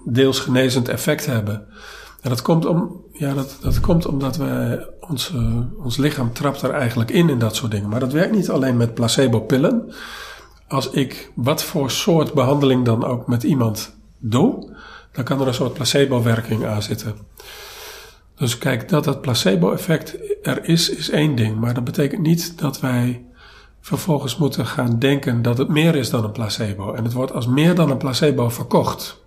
deels 0.06 0.40
genezend 0.40 0.88
effect 0.88 1.26
hebben. 1.26 1.68
En 2.22 2.30
dat 2.30 2.42
komt, 2.42 2.66
om, 2.66 3.02
ja, 3.14 3.34
dat, 3.34 3.58
dat 3.62 3.80
komt 3.80 4.06
omdat 4.06 4.38
we, 4.38 4.88
ons, 5.00 5.34
ons 5.84 5.98
lichaam 5.98 6.34
trapt 6.34 6.62
er 6.62 6.70
eigenlijk 6.72 7.12
in 7.12 7.30
in 7.30 7.40
dat 7.40 7.56
soort 7.56 7.72
dingen. 7.72 7.90
Maar 7.90 8.00
dat 8.00 8.12
werkt 8.12 8.36
niet 8.36 8.50
alleen 8.50 8.78
met 8.78 8.94
placebo-pillen. 8.94 9.94
Als 10.68 10.90
ik 10.90 11.32
wat 11.36 11.64
voor 11.64 11.92
soort 11.92 12.34
behandeling 12.34 12.86
dan 12.86 13.04
ook 13.04 13.28
met 13.28 13.44
iemand 13.44 13.96
doe, 14.18 14.78
dan 15.20 15.28
kan 15.28 15.42
er 15.42 15.48
een 15.48 15.54
soort 15.54 15.74
placebo-werking 15.74 16.66
aan 16.66 16.82
zitten. 16.82 17.16
Dus 18.36 18.58
kijk, 18.58 18.90
dat 18.90 19.04
dat 19.04 19.22
placebo-effect 19.22 20.18
er 20.42 20.66
is, 20.66 20.90
is 20.90 21.10
één 21.10 21.36
ding. 21.36 21.60
Maar 21.60 21.74
dat 21.74 21.84
betekent 21.84 22.22
niet 22.22 22.60
dat 22.60 22.80
wij 22.80 23.26
vervolgens 23.82 24.38
moeten 24.38 24.66
gaan 24.66 25.00
denken 25.00 25.42
dat 25.42 25.58
het 25.58 25.68
meer 25.68 25.96
is 25.96 26.10
dan 26.10 26.24
een 26.24 26.32
placebo. 26.32 26.94
En 26.94 27.04
het 27.04 27.14
wordt 27.14 27.34
als 27.34 27.48
meer 27.48 27.76
dan 27.76 27.90
een 27.90 27.98
placebo 27.98 28.50
verkocht. 28.50 29.24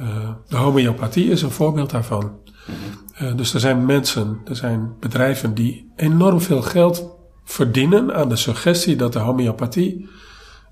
Uh, 0.00 0.30
de 0.48 0.56
homeopathie 0.56 1.30
is 1.30 1.42
een 1.42 1.50
voorbeeld 1.50 1.90
daarvan. 1.90 2.38
Uh, 3.22 3.36
dus 3.36 3.54
er 3.54 3.60
zijn 3.60 3.86
mensen, 3.86 4.40
er 4.44 4.56
zijn 4.56 4.92
bedrijven 5.00 5.54
die 5.54 5.92
enorm 5.96 6.40
veel 6.40 6.62
geld 6.62 7.16
verdienen 7.44 8.14
aan 8.14 8.28
de 8.28 8.36
suggestie 8.36 8.96
dat 8.96 9.12
de 9.12 9.18
homeopathie 9.18 10.08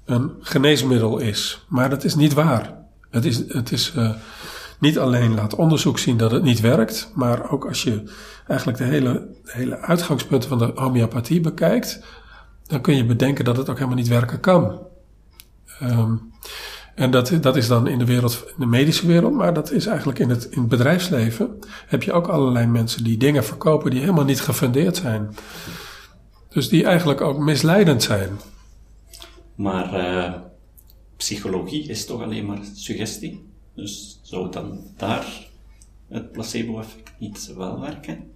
een 0.05 0.33
geneesmiddel 0.41 1.19
is. 1.19 1.65
Maar 1.69 1.91
dat 1.91 2.05
is 2.05 2.15
niet 2.15 2.33
waar. 2.33 2.82
Het 3.13 3.25
is, 3.25 3.43
het 3.49 3.73
is 3.73 3.93
uh, 3.97 4.11
niet 4.79 4.99
alleen 4.99 5.35
laat 5.35 5.55
onderzoek 5.55 5.99
zien 5.99 6.17
dat 6.17 6.31
het 6.31 6.43
niet 6.43 6.61
werkt, 6.61 7.11
maar 7.15 7.51
ook 7.51 7.67
als 7.67 7.83
je 7.83 8.03
eigenlijk 8.47 8.79
de 8.79 8.85
hele, 8.85 9.13
de 9.43 9.53
hele 9.53 9.79
uitgangspunten 9.79 10.49
van 10.49 10.59
de 10.59 10.73
homeopathie 10.75 11.41
bekijkt, 11.41 12.05
dan 12.67 12.81
kun 12.81 12.97
je 12.97 13.05
bedenken 13.05 13.45
dat 13.45 13.57
het 13.57 13.69
ook 13.69 13.77
helemaal 13.77 13.97
niet 13.97 14.09
werken 14.09 14.41
kan. 14.41 14.79
Um, 15.83 16.33
en 16.95 17.11
dat, 17.11 17.33
dat 17.41 17.57
is 17.57 17.69
dan 17.69 17.87
in 17.87 17.99
de 17.99 18.05
wereld, 18.05 18.45
in 18.47 18.55
de 18.59 18.67
medische 18.67 19.07
wereld, 19.07 19.35
maar 19.35 19.55
dat 19.55 19.71
is 19.71 19.87
eigenlijk 19.87 20.19
in 20.19 20.31
het, 20.31 20.45
in 20.45 20.61
het 20.61 20.69
bedrijfsleven. 20.69 21.59
Heb 21.87 22.03
je 22.03 22.13
ook 22.13 22.27
allerlei 22.27 22.67
mensen 22.67 23.05
die 23.05 23.17
dingen 23.17 23.45
verkopen 23.45 23.91
die 23.91 24.01
helemaal 24.01 24.25
niet 24.25 24.41
gefundeerd 24.41 24.97
zijn. 24.97 25.37
Dus 26.49 26.69
die 26.69 26.85
eigenlijk 26.85 27.21
ook 27.21 27.39
misleidend 27.39 28.03
zijn. 28.03 28.41
Maar 29.55 29.95
uh, 29.95 30.33
psychologie 31.23 31.89
is 31.89 32.07
toch 32.07 32.23
alleen 32.23 32.47
maar 32.47 32.59
suggestie? 32.75 33.45
Dus 33.75 34.21
zou 34.23 34.51
dan 34.51 34.79
daar 34.97 35.27
het 36.09 36.33
placebo-effect 36.33 37.13
niet 37.19 37.53
wel 37.57 37.81
werken? 37.81 38.31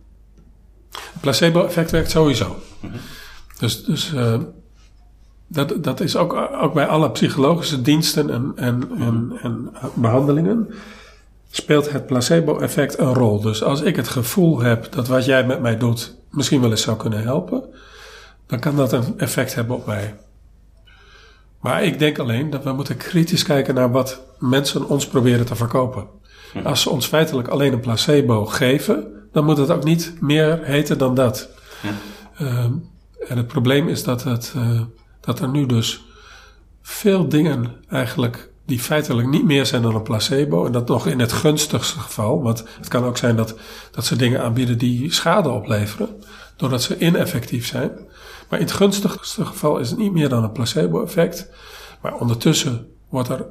Het 0.91 1.21
placebo-effect 1.21 1.91
werkt 1.91 2.11
sowieso. 2.11 2.57
-hmm. 2.81 2.91
Dus, 3.59 3.85
dus 3.85 4.13
uh, 4.13 4.41
dat, 5.47 5.85
dat 5.85 6.01
is 6.01 6.17
ook, 6.17 6.33
ook 6.35 6.75
bij 6.75 6.87
alle 6.87 7.11
psychologische 7.11 7.83
diensten 7.83 8.31
en, 8.31 8.53
en, 8.57 8.91
en, 8.99 9.39
en 9.43 9.73
behandelingen 9.95 10.75
speelt 11.51 11.93
het 11.93 12.07
placebo-effect 12.07 12.99
een 12.99 13.15
rol. 13.15 13.41
Dus 13.41 13.63
als 13.63 13.81
ik 13.81 13.97
het 13.97 14.09
gevoel 14.09 14.61
heb 14.61 14.93
dat 14.93 15.09
wat 15.09 15.25
jij 15.25 15.47
met 15.47 15.61
mij 15.61 15.77
doet 15.77 16.17
misschien 16.31 16.61
wel 16.61 16.71
eens 16.71 16.83
zou 16.83 16.97
kunnen 16.97 17.23
helpen, 17.23 17.65
dan 18.47 18.59
kan 18.59 18.77
dat 18.77 18.93
een 18.93 19.19
effect 19.19 19.55
hebben 19.55 19.77
op 19.77 19.87
mij. 19.87 20.15
Maar 21.61 21.85
ik 21.85 21.99
denk 21.99 22.19
alleen 22.19 22.51
dat 22.51 22.65
we 22.65 22.73
moeten 22.73 22.97
kritisch 22.97 23.43
kijken 23.43 23.75
naar 23.75 23.91
wat 23.91 24.21
mensen 24.39 24.89
ons 24.89 25.07
proberen 25.07 25.47
te 25.47 25.57
verkopen. 25.57 26.07
Als 26.65 26.83
ze 26.83 26.91
ons 26.91 27.07
feitelijk 27.07 27.49
alleen 27.49 27.73
een 27.73 27.81
placebo 27.81 28.47
geven, 28.47 29.07
dan 29.33 29.45
moet 29.45 29.57
het 29.57 29.71
ook 29.71 29.85
niet 29.85 30.15
meer 30.21 30.61
heten 30.63 30.99
dan 30.99 31.15
dat. 31.15 31.49
Ja. 31.83 31.93
Uh, 32.45 32.65
en 33.29 33.37
het 33.37 33.47
probleem 33.47 33.89
is 33.89 34.05
dat, 34.05 34.25
het, 34.25 34.53
uh, 34.57 34.81
dat 35.21 35.41
er 35.41 35.49
nu 35.49 35.67
dus 35.67 36.05
veel 36.83 37.29
dingen 37.29 37.75
eigenlijk 37.89 38.51
die 38.67 38.81
feitelijk 38.81 39.29
niet 39.29 39.45
meer 39.45 39.67
zijn 39.67 39.83
dan 39.83 39.95
een 39.95 40.03
placebo. 40.03 40.67
En 40.67 40.73
dat 40.73 40.89
nog 40.89 41.07
in 41.07 41.21
het 41.21 41.33
gunstigste 41.33 41.99
geval. 41.99 42.43
Want 42.43 42.65
het 42.79 42.89
kan 42.89 43.05
ook 43.05 43.17
zijn 43.17 43.37
dat, 43.37 43.55
dat 43.91 44.05
ze 44.05 44.17
dingen 44.17 44.43
aanbieden 44.43 44.79
die 44.79 45.13
schade 45.13 45.49
opleveren. 45.49 46.23
Doordat 46.57 46.83
ze 46.83 46.99
ineffectief 46.99 47.67
zijn. 47.67 47.91
Maar 48.49 48.59
in 48.59 48.65
het 48.65 48.75
gunstigste 48.75 49.45
geval 49.45 49.79
is 49.79 49.91
het 49.91 49.99
niet 49.99 50.13
meer 50.13 50.29
dan 50.29 50.45
een 50.45 50.53
placebo-effect. 50.53 51.51
Maar 52.03 52.15
ondertussen 52.15 52.87
wordt 53.09 53.29
er 53.29 53.47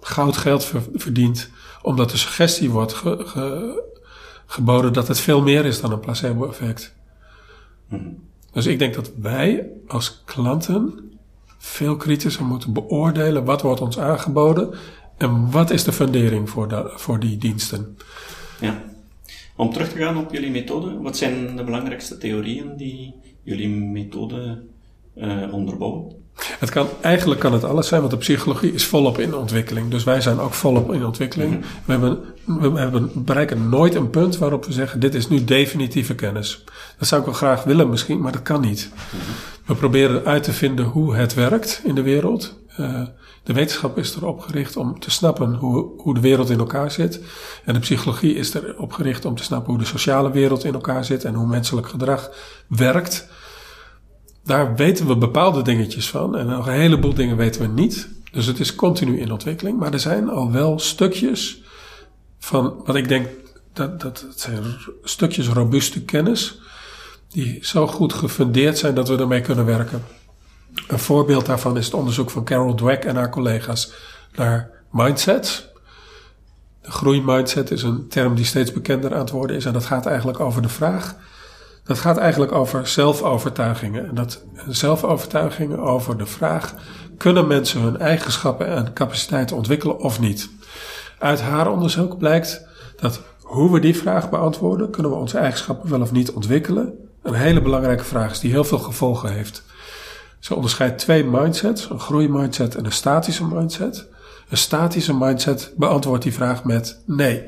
goud 0.00 0.36
geld 0.36 0.72
verdiend, 0.94 1.50
omdat 1.82 2.10
de 2.10 2.16
suggestie 2.16 2.70
wordt 2.70 2.92
ge, 2.92 3.22
ge, 3.26 3.82
geboden 4.46 4.92
dat 4.92 5.08
het 5.08 5.20
veel 5.20 5.42
meer 5.42 5.64
is 5.64 5.80
dan 5.80 5.92
een 5.92 6.00
placebo-effect. 6.00 6.94
Hmm. 7.88 8.26
Dus 8.52 8.66
ik 8.66 8.78
denk 8.78 8.94
dat 8.94 9.12
wij 9.16 9.70
als 9.86 10.22
klanten 10.24 11.08
veel 11.58 11.96
kritischer 11.96 12.44
moeten 12.44 12.72
beoordelen 12.72 13.44
wat 13.44 13.62
wordt 13.62 13.80
ons 13.80 13.98
aangeboden 13.98 14.74
en 15.16 15.50
wat 15.50 15.70
is 15.70 15.84
de 15.84 15.92
fundering 15.92 16.50
voor, 16.50 16.68
de, 16.68 16.92
voor 16.94 17.20
die 17.20 17.36
diensten. 17.36 17.96
Ja. 18.60 18.82
Om 19.56 19.72
terug 19.72 19.92
te 19.92 19.98
gaan 19.98 20.16
op 20.16 20.32
jullie 20.32 20.50
methode, 20.50 21.00
wat 21.00 21.16
zijn 21.16 21.56
de 21.56 21.64
belangrijkste 21.64 22.18
theorieën 22.18 22.76
die 22.76 23.14
jullie 23.42 23.68
methode 23.68 24.62
uh, 25.20 25.52
onderbouwen? 25.54 26.16
Het 26.58 26.70
kan, 26.70 26.88
eigenlijk 27.00 27.40
kan 27.40 27.52
het 27.52 27.64
alles 27.64 27.88
zijn, 27.88 28.00
want 28.00 28.12
de 28.12 28.18
psychologie 28.18 28.72
is 28.72 28.84
volop 28.84 29.18
in 29.18 29.34
ontwikkeling. 29.34 29.90
Dus 29.90 30.04
wij 30.04 30.20
zijn 30.20 30.38
ook 30.38 30.54
volop 30.54 30.92
in 30.92 31.04
ontwikkeling. 31.04 31.50
Mhm. 31.50 31.62
we, 31.84 31.92
hebben, 31.92 32.18
we 32.44 32.78
hebben, 32.78 33.10
bereiken 33.14 33.68
nooit 33.68 33.94
een 33.94 34.10
punt 34.10 34.38
waarop 34.38 34.64
we 34.64 34.72
zeggen: 34.72 35.00
dit 35.00 35.14
is 35.14 35.28
nu 35.28 35.44
definitieve 35.44 36.14
kennis. 36.14 36.64
Dat 36.98 37.08
zou 37.08 37.20
ik 37.20 37.26
wel 37.26 37.36
graag 37.36 37.64
willen 37.64 37.90
misschien, 37.90 38.20
maar 38.20 38.32
dat 38.32 38.42
kan 38.42 38.60
niet. 38.60 38.90
Mhm. 38.92 39.22
We 39.64 39.74
proberen 39.74 40.24
uit 40.24 40.42
te 40.42 40.52
vinden 40.52 40.84
hoe 40.84 41.14
het 41.14 41.34
werkt 41.34 41.80
in 41.84 41.94
de 41.94 42.02
wereld. 42.02 42.56
Uh, 42.80 43.02
de 43.42 43.52
wetenschap 43.52 43.98
is 43.98 44.16
erop 44.16 44.40
gericht 44.40 44.76
om 44.76 45.00
te 45.00 45.10
snappen 45.10 45.54
hoe, 45.54 45.90
hoe 45.96 46.14
de 46.14 46.20
wereld 46.20 46.50
in 46.50 46.58
elkaar 46.58 46.90
zit. 46.90 47.20
En 47.64 47.74
de 47.74 47.80
psychologie 47.80 48.34
is 48.34 48.54
erop 48.54 48.92
gericht 48.92 49.24
om 49.24 49.34
te 49.34 49.42
snappen 49.42 49.70
hoe 49.70 49.78
de 49.78 49.88
sociale 49.88 50.30
wereld 50.30 50.64
in 50.64 50.74
elkaar 50.74 51.04
zit 51.04 51.24
en 51.24 51.34
hoe 51.34 51.46
menselijk 51.46 51.88
gedrag 51.88 52.30
werkt. 52.66 53.28
Daar 54.48 54.76
weten 54.76 55.06
we 55.06 55.16
bepaalde 55.16 55.62
dingetjes 55.62 56.10
van 56.10 56.36
en 56.36 56.46
nog 56.46 56.66
een 56.66 56.72
heleboel 56.72 57.14
dingen 57.14 57.36
weten 57.36 57.60
we 57.60 57.66
niet. 57.66 58.08
Dus 58.32 58.46
het 58.46 58.60
is 58.60 58.74
continu 58.74 59.20
in 59.20 59.32
ontwikkeling. 59.32 59.78
Maar 59.78 59.92
er 59.92 60.00
zijn 60.00 60.28
al 60.28 60.52
wel 60.52 60.78
stukjes 60.78 61.62
van 62.38 62.82
wat 62.84 62.96
ik 62.96 63.08
denk 63.08 63.28
dat, 63.72 64.00
dat 64.00 64.26
zijn 64.34 64.62
stukjes 65.02 65.48
robuuste 65.48 66.04
kennis. 66.04 66.60
Die 67.28 67.58
zo 67.62 67.86
goed 67.86 68.12
gefundeerd 68.12 68.78
zijn 68.78 68.94
dat 68.94 69.08
we 69.08 69.16
ermee 69.16 69.40
kunnen 69.40 69.64
werken. 69.64 70.04
Een 70.88 70.98
voorbeeld 70.98 71.46
daarvan 71.46 71.76
is 71.76 71.84
het 71.84 71.94
onderzoek 71.94 72.30
van 72.30 72.44
Carol 72.44 72.74
Dweck 72.74 73.04
en 73.04 73.16
haar 73.16 73.30
collega's 73.30 73.92
naar 74.34 74.70
mindsets. 74.92 75.68
De 76.82 76.90
groeimindset 76.90 77.70
is 77.70 77.82
een 77.82 78.08
term 78.08 78.34
die 78.34 78.44
steeds 78.44 78.72
bekender 78.72 79.12
aan 79.12 79.20
het 79.20 79.30
worden 79.30 79.56
is. 79.56 79.64
En 79.64 79.72
dat 79.72 79.84
gaat 79.84 80.06
eigenlijk 80.06 80.40
over 80.40 80.62
de 80.62 80.68
vraag 80.68 81.16
dat 81.88 81.98
gaat 81.98 82.16
eigenlijk 82.16 82.52
over 82.52 82.86
zelfovertuigingen. 82.86 84.08
En 84.08 84.14
dat 84.14 84.44
zelfovertuigingen 84.68 85.78
over 85.78 86.18
de 86.18 86.26
vraag: 86.26 86.74
kunnen 87.16 87.46
mensen 87.46 87.80
hun 87.80 87.98
eigenschappen 87.98 88.66
en 88.66 88.92
capaciteiten 88.92 89.56
ontwikkelen 89.56 89.98
of 89.98 90.20
niet? 90.20 90.50
Uit 91.18 91.40
haar 91.40 91.70
onderzoek 91.70 92.18
blijkt 92.18 92.66
dat 93.00 93.20
hoe 93.42 93.72
we 93.72 93.80
die 93.80 93.96
vraag 93.96 94.30
beantwoorden, 94.30 94.90
kunnen 94.90 95.12
we 95.12 95.18
onze 95.18 95.38
eigenschappen 95.38 95.90
wel 95.90 96.00
of 96.00 96.12
niet 96.12 96.32
ontwikkelen, 96.32 96.94
een 97.22 97.34
hele 97.34 97.62
belangrijke 97.62 98.04
vraag 98.04 98.30
is 98.30 98.40
die 98.40 98.50
heel 98.50 98.64
veel 98.64 98.78
gevolgen 98.78 99.32
heeft. 99.32 99.62
Ze 100.38 100.54
onderscheidt 100.54 100.98
twee 100.98 101.24
mindsets, 101.24 101.90
een 101.90 102.00
groeimindset 102.00 102.74
en 102.74 102.84
een 102.84 102.92
statische 102.92 103.46
mindset. 103.46 104.06
Een 104.48 104.56
statische 104.56 105.14
mindset 105.14 105.72
beantwoordt 105.76 106.22
die 106.22 106.32
vraag 106.32 106.64
met 106.64 107.02
nee. 107.06 107.42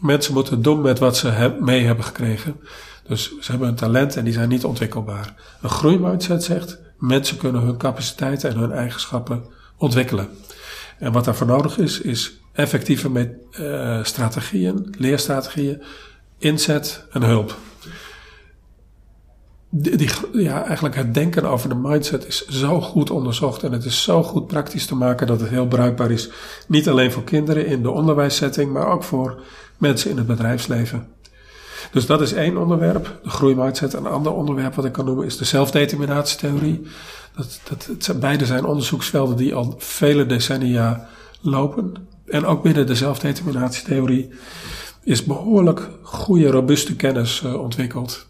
Mensen 0.00 0.34
moeten 0.34 0.62
doen 0.62 0.80
met 0.80 0.98
wat 0.98 1.16
ze 1.16 1.56
mee 1.60 1.84
hebben 1.84 2.04
gekregen. 2.04 2.60
Dus 3.06 3.38
ze 3.40 3.50
hebben 3.50 3.68
een 3.68 3.74
talent 3.74 4.16
en 4.16 4.24
die 4.24 4.32
zijn 4.32 4.48
niet 4.48 4.64
ontwikkelbaar. 4.64 5.34
Een 5.62 5.70
groeimindset 5.70 6.44
zegt, 6.44 6.78
mensen 6.98 7.36
kunnen 7.36 7.62
hun 7.62 7.76
capaciteiten 7.76 8.50
en 8.50 8.58
hun 8.58 8.72
eigenschappen 8.72 9.44
ontwikkelen. 9.76 10.28
En 10.98 11.12
wat 11.12 11.24
daarvoor 11.24 11.46
nodig 11.46 11.78
is, 11.78 12.00
is 12.00 12.40
effectieve 12.52 13.10
met, 13.10 13.32
uh, 13.60 14.04
strategieën, 14.04 14.94
leerstrategieën, 14.98 15.82
inzet 16.38 17.06
en 17.10 17.22
hulp. 17.22 17.56
Die, 19.74 20.10
ja, 20.32 20.64
eigenlijk 20.64 20.94
het 20.94 21.14
denken 21.14 21.44
over 21.44 21.68
de 21.68 21.74
mindset 21.74 22.26
is 22.26 22.46
zo 22.46 22.80
goed 22.80 23.10
onderzocht 23.10 23.62
en 23.62 23.72
het 23.72 23.84
is 23.84 24.02
zo 24.02 24.22
goed 24.22 24.46
praktisch 24.46 24.86
te 24.86 24.94
maken 24.94 25.26
dat 25.26 25.40
het 25.40 25.48
heel 25.48 25.66
bruikbaar 25.66 26.10
is. 26.10 26.30
Niet 26.68 26.88
alleen 26.88 27.12
voor 27.12 27.24
kinderen 27.24 27.66
in 27.66 27.82
de 27.82 27.90
onderwijssetting, 27.90 28.72
maar 28.72 28.86
ook 28.86 29.02
voor 29.02 29.42
mensen 29.78 30.10
in 30.10 30.16
het 30.16 30.26
bedrijfsleven. 30.26 31.08
Dus 31.92 32.06
dat 32.06 32.20
is 32.20 32.32
één 32.32 32.56
onderwerp, 32.56 33.18
de 33.22 33.30
groeimindset. 33.30 33.92
Een 33.92 34.06
ander 34.06 34.32
onderwerp 34.32 34.74
wat 34.74 34.84
ik 34.84 34.92
kan 34.92 35.04
noemen 35.04 35.26
is 35.26 35.36
de 35.36 35.44
zelfdeterminatietheorie. 35.44 36.82
Dat, 37.36 37.60
dat, 37.68 37.88
het, 38.06 38.20
beide 38.20 38.46
zijn 38.46 38.64
onderzoeksvelden 38.64 39.36
die 39.36 39.54
al 39.54 39.74
vele 39.78 40.26
decennia 40.26 41.08
lopen. 41.40 41.94
En 42.26 42.46
ook 42.46 42.62
binnen 42.62 42.86
de 42.86 42.94
zelfdeterminatietheorie 42.94 44.30
is 45.04 45.24
behoorlijk 45.24 45.88
goede, 46.02 46.50
robuuste 46.50 46.96
kennis 46.96 47.42
uh, 47.44 47.60
ontwikkeld. 47.60 48.26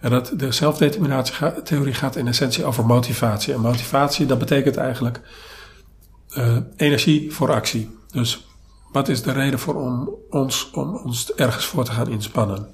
En 0.00 0.10
dat, 0.10 0.32
de 0.36 0.52
zelfdeterminatietheorie 0.52 1.94
gaat 1.94 2.16
in 2.16 2.28
essentie 2.28 2.64
over 2.64 2.86
motivatie. 2.86 3.54
En 3.54 3.60
motivatie, 3.60 4.26
dat 4.26 4.38
betekent 4.38 4.76
eigenlijk 4.76 5.20
uh, 6.36 6.56
energie 6.76 7.32
voor 7.32 7.52
actie. 7.52 7.90
Dus 8.10 8.46
wat 8.92 9.08
is 9.08 9.22
de 9.22 9.32
reden 9.32 9.58
voor 9.58 9.74
om 9.74 10.14
ons, 10.30 10.70
om 10.70 10.96
ons 10.96 11.34
ergens 11.34 11.64
voor 11.64 11.84
te 11.84 11.92
gaan 11.92 12.10
inspannen? 12.10 12.66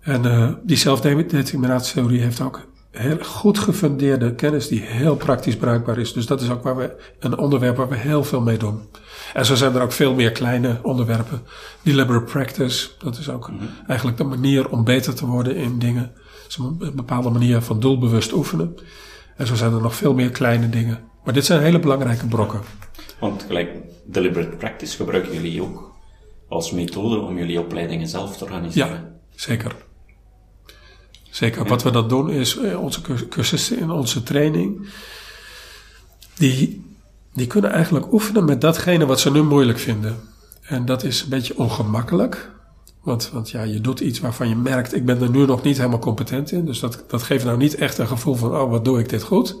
En 0.00 0.24
uh, 0.24 0.52
die 0.62 0.76
zelfdeterminatietheorie 0.76 2.20
heeft 2.20 2.40
ook 2.40 2.66
heel 2.90 3.18
goed 3.24 3.58
gefundeerde 3.58 4.34
kennis 4.34 4.68
die 4.68 4.80
heel 4.80 5.16
praktisch 5.16 5.56
bruikbaar 5.56 5.98
is. 5.98 6.12
Dus 6.12 6.26
dat 6.26 6.40
is 6.40 6.50
ook 6.50 6.62
waar 6.62 6.76
we, 6.76 6.96
een 7.18 7.38
onderwerp 7.38 7.76
waar 7.76 7.88
we 7.88 7.96
heel 7.96 8.24
veel 8.24 8.40
mee 8.40 8.58
doen. 8.58 8.80
En 9.34 9.46
zo 9.46 9.54
zijn 9.54 9.74
er 9.74 9.82
ook 9.82 9.92
veel 9.92 10.14
meer 10.14 10.32
kleine 10.32 10.78
onderwerpen. 10.82 11.42
Deliberate 11.82 12.24
practice, 12.24 12.88
dat 12.98 13.18
is 13.18 13.30
ook 13.30 13.50
mhm. 13.50 13.64
eigenlijk 13.86 14.18
de 14.18 14.24
manier 14.24 14.68
om 14.68 14.84
beter 14.84 15.14
te 15.14 15.26
worden 15.26 15.56
in 15.56 15.78
dingen. 15.78 16.12
is 16.48 16.56
een 16.56 16.92
bepaalde 16.94 17.30
manier 17.30 17.60
van 17.60 17.80
doelbewust 17.80 18.32
oefenen. 18.32 18.74
En 19.36 19.46
zo 19.46 19.54
zijn 19.54 19.72
er 19.72 19.80
nog 19.80 19.94
veel 19.94 20.14
meer 20.14 20.30
kleine 20.30 20.68
dingen. 20.68 20.98
Maar 21.24 21.34
dit 21.34 21.44
zijn 21.44 21.62
hele 21.62 21.78
belangrijke 21.78 22.26
brokken. 22.26 22.60
Want 23.20 23.44
gelijk 23.46 23.70
deliberate 24.10 24.56
practice 24.56 24.96
gebruiken 24.96 25.32
jullie 25.32 25.62
ook 25.62 25.96
als 26.48 26.70
methode 26.70 27.20
om 27.20 27.38
jullie 27.38 27.60
opleidingen 27.60 28.08
zelf 28.08 28.36
te 28.36 28.44
organiseren. 28.44 28.90
Ja, 28.90 29.12
zeker. 29.34 29.76
Zeker. 31.30 31.64
Wat 31.64 31.82
we 31.82 31.90
dan 31.90 32.08
doen 32.08 32.30
is 32.30 32.56
eh, 32.56 32.82
onze 32.82 33.00
cursussen 33.28 33.78
in 33.78 33.90
onze 33.90 34.22
training. 34.22 34.88
Die, 36.34 36.84
die 37.34 37.46
kunnen 37.46 37.70
eigenlijk 37.70 38.12
oefenen 38.12 38.44
met 38.44 38.60
datgene 38.60 39.06
wat 39.06 39.20
ze 39.20 39.30
nu 39.30 39.42
moeilijk 39.42 39.78
vinden. 39.78 40.16
En 40.62 40.84
dat 40.84 41.04
is 41.04 41.22
een 41.22 41.28
beetje 41.28 41.58
ongemakkelijk. 41.58 42.50
Want, 43.02 43.30
want 43.32 43.50
ja, 43.50 43.62
je 43.62 43.80
doet 43.80 44.00
iets 44.00 44.20
waarvan 44.20 44.48
je 44.48 44.56
merkt, 44.56 44.94
ik 44.94 45.04
ben 45.04 45.22
er 45.22 45.30
nu 45.30 45.46
nog 45.46 45.62
niet 45.62 45.76
helemaal 45.76 45.98
competent 45.98 46.52
in. 46.52 46.64
Dus 46.64 46.80
dat, 46.80 47.04
dat 47.08 47.22
geeft 47.22 47.44
nou 47.44 47.56
niet 47.56 47.74
echt 47.74 47.98
een 47.98 48.06
gevoel 48.06 48.34
van, 48.34 48.56
oh, 48.56 48.70
wat 48.70 48.84
doe 48.84 48.98
ik 48.98 49.08
dit 49.08 49.22
goed? 49.22 49.56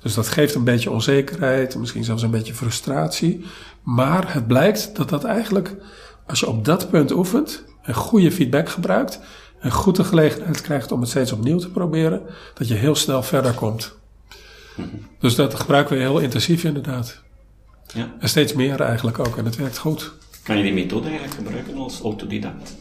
Dus 0.00 0.14
dat 0.14 0.28
geeft 0.28 0.54
een 0.54 0.64
beetje 0.64 0.90
onzekerheid, 0.90 1.76
misschien 1.76 2.04
zelfs 2.04 2.22
een 2.22 2.30
beetje 2.30 2.54
frustratie. 2.54 3.44
Maar 3.82 4.32
het 4.32 4.46
blijkt 4.46 4.96
dat 4.96 5.08
dat 5.08 5.24
eigenlijk, 5.24 5.76
als 6.26 6.40
je 6.40 6.48
op 6.48 6.64
dat 6.64 6.90
punt 6.90 7.12
oefent 7.12 7.64
en 7.82 7.94
goede 7.94 8.32
feedback 8.32 8.68
gebruikt, 8.68 9.20
en 9.60 9.70
goed 9.70 9.96
de 9.96 10.04
gelegenheid 10.04 10.60
krijgt 10.60 10.92
om 10.92 11.00
het 11.00 11.08
steeds 11.08 11.32
opnieuw 11.32 11.58
te 11.58 11.70
proberen, 11.70 12.22
dat 12.54 12.68
je 12.68 12.74
heel 12.74 12.94
snel 12.94 13.22
verder 13.22 13.52
komt. 13.52 13.98
Dus 15.18 15.34
dat 15.34 15.54
gebruiken 15.54 15.96
we 15.96 16.02
heel 16.02 16.18
intensief 16.18 16.64
inderdaad. 16.64 17.22
Ja. 17.94 18.14
En 18.18 18.28
steeds 18.28 18.52
meer 18.52 18.80
eigenlijk 18.80 19.18
ook, 19.18 19.36
en 19.36 19.44
het 19.44 19.56
werkt 19.56 19.78
goed. 19.78 20.12
Kan 20.42 20.56
je 20.56 20.62
die 20.62 20.72
methode 20.72 21.08
eigenlijk 21.08 21.34
gebruiken 21.34 21.76
als 21.76 22.00
autodidact? 22.00 22.76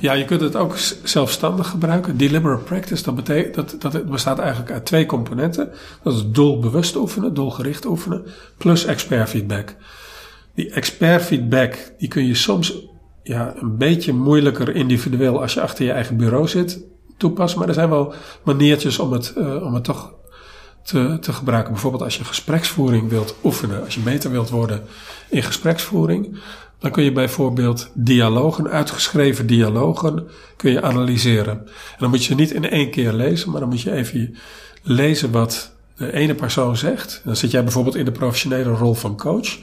Ja, 0.00 0.12
je 0.12 0.24
kunt 0.24 0.40
het 0.40 0.56
ook 0.56 0.76
zelfstandig 1.02 1.68
gebruiken. 1.68 2.16
Deliberate 2.16 2.62
practice, 2.62 3.02
dat, 3.02 3.14
betekent, 3.14 3.54
dat, 3.54 3.92
dat 3.92 4.10
bestaat 4.10 4.38
eigenlijk 4.38 4.70
uit 4.70 4.84
twee 4.84 5.06
componenten. 5.06 5.70
Dat 6.02 6.14
is 6.14 6.24
doelbewust 6.26 6.96
oefenen, 6.96 7.34
doelgericht 7.34 7.86
oefenen, 7.86 8.24
plus 8.56 8.84
expert 8.84 9.28
feedback. 9.28 9.74
Die 10.54 10.70
expert 10.70 11.22
feedback, 11.22 11.92
die 11.98 12.08
kun 12.08 12.26
je 12.26 12.34
soms 12.34 12.74
ja, 13.22 13.54
een 13.56 13.76
beetje 13.76 14.12
moeilijker 14.12 14.74
individueel 14.74 15.40
als 15.40 15.54
je 15.54 15.60
achter 15.60 15.84
je 15.84 15.92
eigen 15.92 16.16
bureau 16.16 16.48
zit 16.48 16.84
toepassen. 17.16 17.58
Maar 17.58 17.68
er 17.68 17.74
zijn 17.74 17.88
wel 17.88 18.14
maniertjes 18.44 18.98
om 18.98 19.12
het, 19.12 19.34
uh, 19.38 19.64
om 19.64 19.74
het 19.74 19.84
toch 19.84 20.12
te, 20.82 21.18
te 21.20 21.32
gebruiken. 21.32 21.72
Bijvoorbeeld 21.72 22.02
als 22.02 22.16
je 22.16 22.24
gespreksvoering 22.24 23.08
wilt 23.08 23.36
oefenen, 23.44 23.84
als 23.84 23.94
je 23.94 24.00
beter 24.00 24.30
wilt 24.30 24.50
worden 24.50 24.82
in 25.28 25.42
gespreksvoering, 25.42 26.38
dan 26.78 26.90
kun 26.90 27.04
je 27.04 27.12
bijvoorbeeld 27.12 27.90
dialogen, 27.94 28.68
uitgeschreven 28.68 29.46
dialogen, 29.46 30.28
kun 30.56 30.70
je 30.70 30.82
analyseren. 30.82 31.58
En 31.58 31.98
dan 31.98 32.10
moet 32.10 32.24
je 32.24 32.34
niet 32.34 32.50
in 32.50 32.70
één 32.70 32.90
keer 32.90 33.12
lezen, 33.12 33.50
maar 33.50 33.60
dan 33.60 33.68
moet 33.68 33.80
je 33.80 33.92
even 33.92 34.36
lezen 34.82 35.30
wat 35.30 35.72
de 35.96 36.12
ene 36.12 36.34
persoon 36.34 36.76
zegt. 36.76 37.20
Dan 37.24 37.36
zit 37.36 37.50
jij 37.50 37.62
bijvoorbeeld 37.62 37.96
in 37.96 38.04
de 38.04 38.12
professionele 38.12 38.70
rol 38.70 38.94
van 38.94 39.16
coach. 39.16 39.58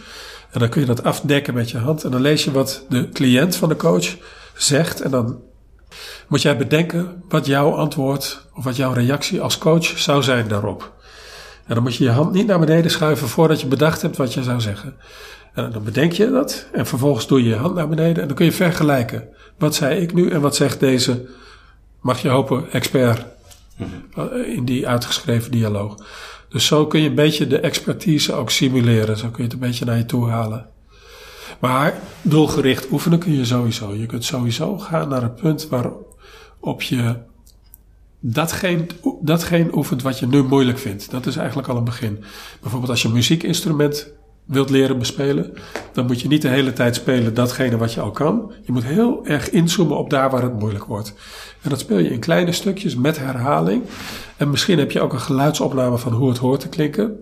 En 0.51 0.59
dan 0.59 0.69
kun 0.69 0.81
je 0.81 0.87
dat 0.87 1.03
afdekken 1.03 1.53
met 1.53 1.71
je 1.71 1.77
hand. 1.77 2.03
En 2.03 2.11
dan 2.11 2.21
lees 2.21 2.43
je 2.43 2.51
wat 2.51 2.85
de 2.89 3.09
cliënt 3.09 3.55
van 3.55 3.69
de 3.69 3.75
coach 3.75 4.15
zegt. 4.53 5.01
En 5.01 5.11
dan 5.11 5.39
moet 6.27 6.41
jij 6.41 6.57
bedenken 6.57 7.23
wat 7.29 7.45
jouw 7.45 7.71
antwoord 7.71 8.47
of 8.53 8.63
wat 8.63 8.75
jouw 8.75 8.93
reactie 8.93 9.41
als 9.41 9.57
coach 9.57 9.85
zou 9.85 10.23
zijn 10.23 10.47
daarop. 10.47 10.93
En 11.65 11.73
dan 11.73 11.83
moet 11.83 11.95
je 11.95 12.03
je 12.03 12.09
hand 12.09 12.31
niet 12.31 12.47
naar 12.47 12.59
beneden 12.59 12.91
schuiven 12.91 13.27
voordat 13.27 13.61
je 13.61 13.67
bedacht 13.67 14.01
hebt 14.01 14.17
wat 14.17 14.33
je 14.33 14.43
zou 14.43 14.61
zeggen. 14.61 14.95
En 15.55 15.71
dan 15.71 15.83
bedenk 15.83 16.11
je 16.11 16.29
dat 16.29 16.67
en 16.71 16.85
vervolgens 16.85 17.27
doe 17.27 17.43
je 17.43 17.49
je 17.49 17.55
hand 17.55 17.75
naar 17.75 17.87
beneden 17.87 18.21
en 18.21 18.27
dan 18.27 18.37
kun 18.37 18.45
je 18.45 18.51
vergelijken. 18.51 19.27
Wat 19.57 19.75
zei 19.75 19.99
ik 19.99 20.13
nu 20.13 20.29
en 20.29 20.41
wat 20.41 20.55
zegt 20.55 20.79
deze, 20.79 21.27
mag 22.01 22.21
je 22.21 22.29
hopen, 22.29 22.71
expert 22.71 23.25
mhm. 23.77 24.35
in 24.35 24.65
die 24.65 24.87
uitgeschreven 24.87 25.51
dialoog. 25.51 25.95
Dus 26.49 26.65
zo 26.65 26.87
kun 26.87 27.01
je 27.01 27.09
een 27.09 27.15
beetje 27.15 27.47
de 27.47 27.59
expertise 27.59 28.33
ook 28.33 28.49
simuleren. 28.49 29.17
Zo 29.17 29.27
kun 29.27 29.37
je 29.37 29.43
het 29.43 29.53
een 29.53 29.67
beetje 29.67 29.85
naar 29.85 29.97
je 29.97 30.05
toe 30.05 30.29
halen. 30.29 30.69
Maar 31.59 31.99
doelgericht 32.21 32.91
oefenen 32.91 33.19
kun 33.19 33.33
je 33.33 33.45
sowieso. 33.45 33.93
Je 33.93 34.05
kunt 34.05 34.23
sowieso 34.23 34.77
gaan 34.77 35.09
naar 35.09 35.21
het 35.21 35.35
punt 35.35 35.67
waarop 35.67 36.81
je 36.81 37.15
datgene, 38.19 38.85
datgene 39.21 39.75
oefent 39.75 40.01
wat 40.01 40.19
je 40.19 40.27
nu 40.27 40.43
moeilijk 40.43 40.79
vindt. 40.79 41.11
Dat 41.11 41.25
is 41.25 41.35
eigenlijk 41.35 41.67
al 41.67 41.77
een 41.77 41.83
begin. 41.83 42.23
Bijvoorbeeld 42.61 42.91
als 42.91 43.01
je 43.01 43.07
een 43.07 43.13
muziekinstrument 43.13 44.13
wilt 44.45 44.69
leren 44.69 44.97
bespelen, 44.97 45.53
dan 45.93 46.05
moet 46.05 46.21
je 46.21 46.27
niet 46.27 46.41
de 46.41 46.47
hele 46.47 46.73
tijd 46.73 46.95
spelen 46.95 47.33
datgene 47.33 47.77
wat 47.77 47.93
je 47.93 48.01
al 48.01 48.11
kan. 48.11 48.53
Je 48.63 48.71
moet 48.71 48.83
heel 48.83 49.25
erg 49.25 49.49
inzoomen 49.49 49.97
op 49.97 50.09
daar 50.09 50.29
waar 50.29 50.41
het 50.41 50.59
moeilijk 50.59 50.85
wordt. 50.85 51.13
En 51.61 51.69
dat 51.69 51.79
speel 51.79 51.97
je 51.97 52.09
in 52.09 52.19
kleine 52.19 52.51
stukjes 52.51 52.95
met 52.95 53.17
herhaling. 53.17 53.83
En 54.37 54.49
misschien 54.49 54.77
heb 54.77 54.91
je 54.91 55.01
ook 55.01 55.13
een 55.13 55.19
geluidsopname 55.19 55.97
van 55.97 56.13
hoe 56.13 56.29
het 56.29 56.37
hoort 56.37 56.59
te 56.59 56.69
klinken. 56.69 57.19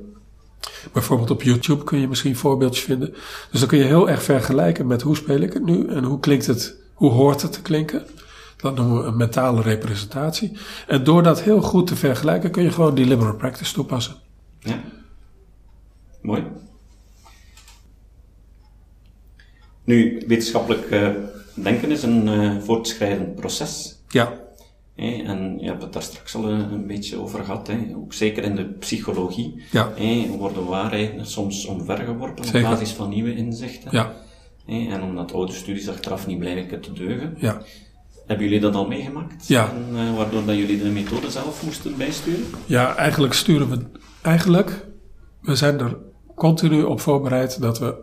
Bijvoorbeeld 0.92 1.32
op 1.32 1.44
YouTube 1.44 1.84
kun 1.84 2.00
je 2.00 2.08
misschien 2.08 2.36
voorbeeldjes 2.36 2.84
vinden. 2.84 3.14
Dus 3.52 3.60
dan 3.60 3.70
kun 3.70 3.78
je 3.78 3.84
heel 3.84 4.10
erg 4.10 4.24
vergelijken 4.24 4.88
met 4.88 5.02
hoe 5.02 5.16
speel 5.16 5.42
ik 5.42 5.54
het 5.54 5.66
nu 5.66 5.88
en 5.88 6.04
hoe 6.04 6.20
klinkt 6.20 6.46
het, 6.46 6.76
hoe 6.94 7.12
hoort 7.12 7.42
het 7.42 7.54
te 7.54 7.62
klinken. 7.62 8.04
Dat 8.58 8.76
noemen 8.76 9.02
we 9.02 9.08
een 9.08 9.18
mentale 9.18 9.62
representatie. 9.62 10.58
En 10.88 11.04
door 11.04 11.24
dat 11.24 11.42
heel 11.42 11.62
goed 11.62 11.88
te 11.88 11.96
vergelijken 11.96 12.52
kun 12.52 12.64
je 12.64 12.72
gewoon 12.72 12.96
deliberate 12.96 13.38
practice 13.38 13.74
toepassen. 13.74 14.16
Ja. 14.60 14.82
Mooi. 16.22 16.44
Nu, 19.84 20.24
wetenschappelijk 20.28 20.92
uh, 20.92 21.10
denken 21.54 21.92
is 21.92 22.04
een 22.04 22.28
uh, 22.28 22.62
voortschrijdend 22.62 23.36
proces. 23.36 24.02
Ja. 24.08 24.42
Hey, 24.96 25.26
en 25.26 25.58
je 25.60 25.68
hebt 25.68 25.82
het 25.82 25.94
daar 25.94 26.02
straks 26.02 26.36
al 26.36 26.50
een, 26.50 26.72
een 26.72 26.88
beetje 26.88 27.18
over 27.18 27.44
gehad. 27.44 27.72
Ook 27.96 28.14
zeker 28.14 28.44
in 28.44 28.56
de 28.56 28.66
psychologie 28.66 29.64
ja. 29.72 29.92
hey, 29.96 30.30
worden 30.38 30.66
waarheden 30.66 31.26
soms 31.26 31.66
omvergeworpen 31.66 32.46
zeker. 32.46 32.64
op 32.64 32.70
basis 32.70 32.92
van 32.92 33.10
nieuwe 33.10 33.36
inzichten. 33.36 33.92
Ja. 33.92 34.14
En 34.68 35.04
omdat 35.04 35.34
oude 35.34 35.52
studies 35.52 35.90
achteraf 35.90 36.28
niet 36.28 36.40
blijken 36.40 36.82
te 36.82 36.94
deugen. 36.94 37.36
Ja. 37.38 37.62
Hebben 38.26 38.46
jullie 38.46 38.62
dat 38.62 38.76
al 38.76 38.88
meegemaakt? 38.88 39.48
Ja. 39.48 39.70
En, 39.70 39.88
uh, 39.94 40.16
waardoor 40.16 40.46
dat 40.46 40.56
jullie 40.56 40.84
de 40.84 40.90
methode 40.90 41.32
zelf 41.32 41.64
moesten 41.64 41.98
bijsturen? 41.98 42.46
Ja, 42.66 42.96
eigenlijk 42.96 43.34
sturen 43.34 43.70
we... 43.70 43.80
Eigenlijk, 44.22 44.86
we 45.42 45.56
zijn 45.56 45.80
er 45.80 45.98
continu 46.36 46.84
op 46.84 47.00
voorbereid 47.00 47.62
dat 47.62 47.80
we 47.80 47.96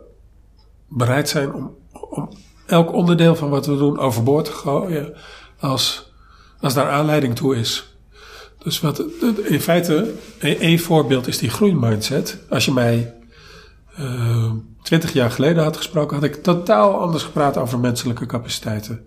bereid 0.93 1.29
zijn 1.29 1.53
om, 1.53 1.75
om 2.09 2.29
elk 2.65 2.93
onderdeel 2.93 3.35
van 3.35 3.49
wat 3.49 3.65
we 3.65 3.77
doen 3.77 3.99
overboord 3.99 4.45
te 4.45 4.51
gooien 4.51 5.13
als, 5.59 6.11
als 6.59 6.73
daar 6.73 6.89
aanleiding 6.89 7.35
toe 7.35 7.55
is. 7.55 7.95
Dus 8.63 8.79
wat, 8.79 9.03
in 9.43 9.61
feite, 9.61 10.13
één 10.39 10.79
voorbeeld 10.79 11.27
is 11.27 11.37
die 11.37 11.49
groeimindset. 11.49 12.37
Als 12.49 12.65
je 12.65 12.71
mij 12.71 13.13
uh, 13.99 14.51
twintig 14.81 15.13
jaar 15.13 15.31
geleden 15.31 15.63
had 15.63 15.77
gesproken, 15.77 16.15
had 16.15 16.25
ik 16.25 16.43
totaal 16.43 16.99
anders 16.99 17.23
gepraat 17.23 17.57
over 17.57 17.79
menselijke 17.79 18.25
capaciteiten. 18.25 19.05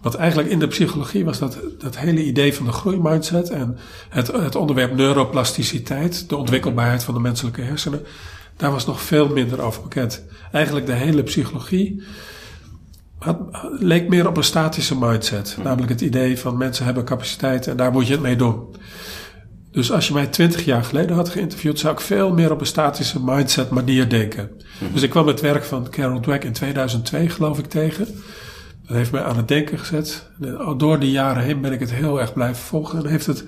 Want 0.00 0.14
eigenlijk 0.14 0.48
in 0.48 0.58
de 0.58 0.66
psychologie 0.66 1.24
was 1.24 1.38
dat, 1.38 1.58
dat 1.78 1.96
hele 1.96 2.24
idee 2.24 2.54
van 2.54 2.66
de 2.66 2.72
groeimindset 2.72 3.50
en 3.50 3.78
het, 4.08 4.26
het 4.26 4.54
onderwerp 4.54 4.94
neuroplasticiteit, 4.94 6.28
de 6.28 6.36
ontwikkelbaarheid 6.36 7.04
van 7.04 7.14
de 7.14 7.20
menselijke 7.20 7.60
hersenen, 7.60 8.06
daar 8.58 8.70
was 8.70 8.86
nog 8.86 9.00
veel 9.00 9.28
minder 9.28 9.60
over 9.60 9.82
bekend. 9.82 10.24
Eigenlijk 10.52 10.86
de 10.86 10.92
hele 10.92 11.22
psychologie 11.22 12.02
had, 13.18 13.38
leek 13.78 14.08
meer 14.08 14.28
op 14.28 14.36
een 14.36 14.44
statische 14.44 14.98
mindset. 14.98 15.52
Hmm. 15.54 15.64
Namelijk 15.64 15.90
het 15.90 16.00
idee 16.00 16.38
van 16.38 16.56
mensen 16.56 16.84
hebben 16.84 17.04
capaciteit 17.04 17.66
en 17.66 17.76
daar 17.76 17.92
moet 17.92 18.06
je 18.06 18.12
het 18.12 18.22
mee 18.22 18.36
doen. 18.36 18.76
Dus 19.70 19.92
als 19.92 20.06
je 20.06 20.12
mij 20.12 20.26
twintig 20.26 20.64
jaar 20.64 20.84
geleden 20.84 21.16
had 21.16 21.28
geïnterviewd, 21.28 21.78
zou 21.78 21.94
ik 21.94 22.00
veel 22.00 22.32
meer 22.32 22.52
op 22.52 22.60
een 22.60 22.66
statische 22.66 23.24
mindset 23.24 23.70
manier 23.70 24.08
denken. 24.08 24.50
Hmm. 24.78 24.92
Dus 24.92 25.02
ik 25.02 25.10
kwam 25.10 25.26
het 25.26 25.40
werk 25.40 25.64
van 25.64 25.90
Carol 25.90 26.20
Dweck 26.20 26.44
in 26.44 26.52
2002, 26.52 27.28
geloof 27.28 27.58
ik, 27.58 27.66
tegen. 27.66 28.06
Dat 28.86 28.96
heeft 28.96 29.12
mij 29.12 29.22
aan 29.22 29.36
het 29.36 29.48
denken 29.48 29.78
gezet. 29.78 30.30
Door 30.76 30.98
die 30.98 31.10
jaren 31.10 31.42
heen 31.42 31.60
ben 31.60 31.72
ik 31.72 31.80
het 31.80 31.92
heel 31.92 32.20
erg 32.20 32.32
blijven 32.32 32.62
volgen. 32.62 32.98
En 32.98 33.06
heeft 33.06 33.26
het 33.26 33.44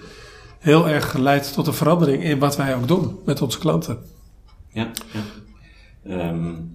heel 0.59 0.88
erg 0.88 1.11
geleid 1.11 1.53
tot 1.53 1.66
een 1.66 1.75
verandering 1.75 2.25
in 2.25 2.38
wat 2.38 2.57
wij 2.57 2.75
ook 2.75 2.88
doen 2.88 3.18
met 3.25 3.42
onze 3.42 3.59
klanten. 3.59 3.99
Ja, 4.72 4.90
ja. 5.12 6.28
Um, 6.28 6.74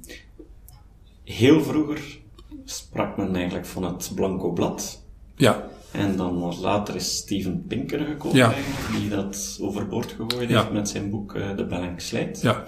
heel 1.23 1.63
vroeger 1.63 2.19
sprak 2.65 3.17
men 3.17 3.35
eigenlijk 3.35 3.65
van 3.65 3.83
het 3.83 4.11
blanco 4.15 4.51
blad. 4.51 5.03
Ja. 5.35 5.69
En 5.91 6.15
dan 6.17 6.59
later 6.59 6.95
is 6.95 7.17
Steven 7.17 7.65
Pinker 7.67 8.05
gekomen, 8.05 8.37
ja. 8.37 8.53
die 8.99 9.09
dat 9.09 9.57
overboord 9.61 10.11
gegooid 10.11 10.49
heeft 10.49 10.71
met 10.71 10.89
zijn 10.89 11.09
boek 11.09 11.35
uh, 11.35 11.55
De 11.55 11.65
Blank 11.65 11.99
Slate. 11.99 12.39
Ja. 12.41 12.67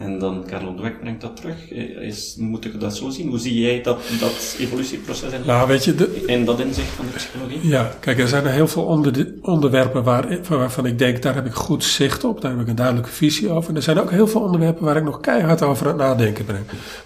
En 0.00 0.18
dan 0.18 0.44
Carlo 0.46 0.74
Dweck 0.74 1.00
brengt 1.00 1.20
dat 1.20 1.36
terug. 1.36 1.70
Is, 2.00 2.36
moet 2.38 2.64
ik 2.64 2.80
dat 2.80 2.96
zo 2.96 3.08
zien? 3.10 3.28
Hoe 3.28 3.38
zie 3.38 3.60
jij 3.60 3.82
dat, 3.82 4.00
dat 4.20 4.56
evolutieproces 4.58 5.32
in, 5.32 5.40
nou, 5.46 5.68
weet 5.68 5.84
je, 5.84 5.94
de, 5.94 6.24
en 6.26 6.44
dat 6.44 6.60
inzicht 6.60 6.88
van 6.88 7.04
de 7.06 7.12
psychologie? 7.12 7.68
Ja, 7.68 7.92
kijk, 8.00 8.18
er 8.18 8.28
zijn 8.28 8.44
er 8.44 8.52
heel 8.52 8.68
veel 8.68 8.84
onder, 8.84 9.34
onderwerpen 9.42 10.02
waar, 10.02 10.38
waarvan 10.48 10.86
ik 10.86 10.98
denk, 10.98 11.22
daar 11.22 11.34
heb 11.34 11.46
ik 11.46 11.52
goed 11.52 11.84
zicht 11.84 12.24
op, 12.24 12.40
daar 12.40 12.50
heb 12.50 12.60
ik 12.60 12.68
een 12.68 12.74
duidelijke 12.74 13.10
visie 13.10 13.50
over. 13.50 13.70
En 13.70 13.76
er 13.76 13.82
zijn 13.82 14.00
ook 14.00 14.10
heel 14.10 14.26
veel 14.26 14.40
onderwerpen 14.40 14.84
waar 14.84 14.96
ik 14.96 15.04
nog 15.04 15.20
keihard 15.20 15.62
over 15.62 15.86
aan 15.86 15.98
het 15.98 16.06
nadenken 16.06 16.46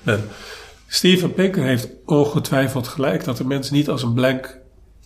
ben. 0.03 0.21
Steven 0.87 1.33
Pinker 1.33 1.63
heeft 1.63 1.89
ongetwijfeld 2.05 2.89
gelijk 2.89 3.25
dat 3.25 3.37
de 3.37 3.47
mens 3.47 3.71
niet 3.71 3.89
als 3.89 4.03
een 4.03 4.15
blank 4.15 4.59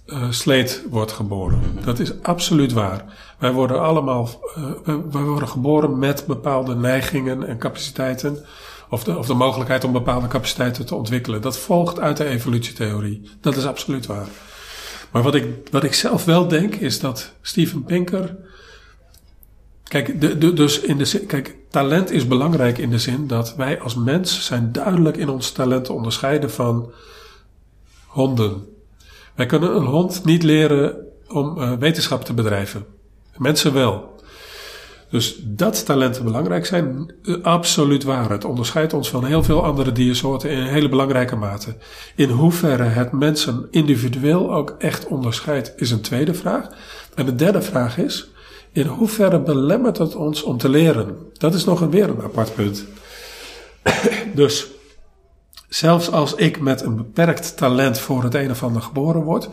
uh, 0.09 0.31
sleet 0.31 0.85
wordt 0.91 1.13
geboren. 1.13 1.61
Dat 1.85 1.99
is 1.99 2.23
absoluut 2.23 2.73
waar. 2.73 3.05
Wij 3.39 3.53
worden 3.53 3.81
allemaal, 3.81 4.31
uh, 4.59 4.65
wij 5.11 5.23
worden 5.23 5.49
geboren 5.49 5.99
met 5.99 6.27
bepaalde 6.27 6.75
neigingen 6.75 7.47
en 7.47 7.59
capaciteiten. 7.59 8.45
Of 8.91 9.05
de, 9.05 9.19
of 9.19 9.27
de 9.27 9.35
mogelijkheid 9.35 9.85
om 9.85 9.93
bepaalde 9.93 10.27
capaciteiten 10.27 10.87
te 10.87 10.95
ontwikkelen. 10.95 11.43
Dat 11.43 11.59
volgt 11.59 12.01
uit 12.01 12.17
de 12.17 12.25
evolutietheorie. 12.25 13.31
Dat 13.41 13.57
is 13.57 13.67
absoluut 13.67 14.07
waar. 14.07 14.27
Maar 15.11 15.23
wat 15.23 15.35
ik, 15.35 15.69
wat 15.71 15.85
ik 15.85 15.95
zelf 15.95 16.25
wel 16.25 16.49
denk, 16.49 16.75
is 16.75 17.01
dat 17.01 17.33
Steven 17.43 17.85
Pinker. 17.85 18.37
Kijk, 19.83 20.21
de, 20.21 20.39
de, 20.39 20.53
dus 20.53 20.81
in 20.81 20.99
de 20.99 21.25
kijk, 21.27 21.57
talent 21.71 22.11
is 22.11 22.27
belangrijk 22.27 22.79
in 22.79 22.91
de 22.91 22.99
zin 22.99 23.27
dat 23.27 23.55
wij 23.57 23.81
als 23.81 23.95
mens 23.95 24.45
zijn 24.45 24.73
duidelijk 24.73 25.17
in 25.17 25.29
ons 25.29 25.51
talent 25.51 25.85
te 25.85 25.93
onderscheiden 25.93 26.51
van 26.51 26.93
honden. 28.07 28.77
Wij 29.39 29.47
kunnen 29.47 29.77
een 29.77 29.85
hond 29.85 30.25
niet 30.25 30.43
leren 30.43 30.97
om 31.29 31.59
uh, 31.59 31.73
wetenschap 31.73 32.25
te 32.25 32.35
bedrijven. 32.35 32.85
Mensen 33.37 33.73
wel. 33.73 34.21
Dus 35.11 35.41
dat 35.45 35.87
talenten 35.87 36.25
belangrijk 36.25 36.67
zijn, 36.67 37.13
eh, 37.23 37.35
absoluut 37.43 38.05
waar. 38.05 38.31
Het 38.31 38.45
onderscheidt 38.45 38.93
ons 38.93 39.11
van 39.11 39.25
heel 39.25 39.43
veel 39.43 39.65
andere 39.65 39.93
diersoorten 39.93 40.51
in 40.51 40.59
een 40.59 40.67
hele 40.67 40.89
belangrijke 40.89 41.37
mate. 41.37 41.77
In 42.15 42.29
hoeverre 42.29 42.83
het 42.83 43.13
mensen 43.13 43.69
individueel 43.71 44.55
ook 44.55 44.75
echt 44.79 45.07
onderscheidt, 45.07 45.73
is 45.77 45.91
een 45.91 46.01
tweede 46.01 46.35
vraag. 46.35 46.69
En 47.15 47.27
de 47.27 47.35
derde 47.35 47.63
vraag 47.63 47.99
is, 47.99 48.31
in 48.73 48.87
hoeverre 48.87 49.41
belemmert 49.41 49.99
het 49.99 50.15
ons 50.15 50.43
om 50.43 50.59
te 50.59 50.69
leren? 50.69 51.17
Dat 51.33 51.55
is 51.55 51.65
nog 51.65 51.81
een 51.81 51.91
weer 51.91 52.09
een 52.09 52.23
apart 52.23 52.55
punt. 52.55 52.85
dus 54.35 54.67
Zelfs 55.69 56.11
als 56.11 56.35
ik 56.35 56.61
met 56.61 56.83
een 56.83 56.97
beperkt 56.97 57.57
talent 57.57 57.99
voor 57.99 58.23
het 58.23 58.35
een 58.35 58.51
of 58.51 58.63
ander 58.63 58.83
geboren 58.83 59.23
word, 59.23 59.49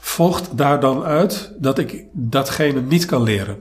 volgt 0.00 0.58
daar 0.58 0.80
dan 0.80 1.04
uit 1.04 1.52
dat 1.58 1.78
ik 1.78 2.04
datgene 2.12 2.80
niet 2.80 3.04
kan 3.04 3.22
leren. 3.22 3.58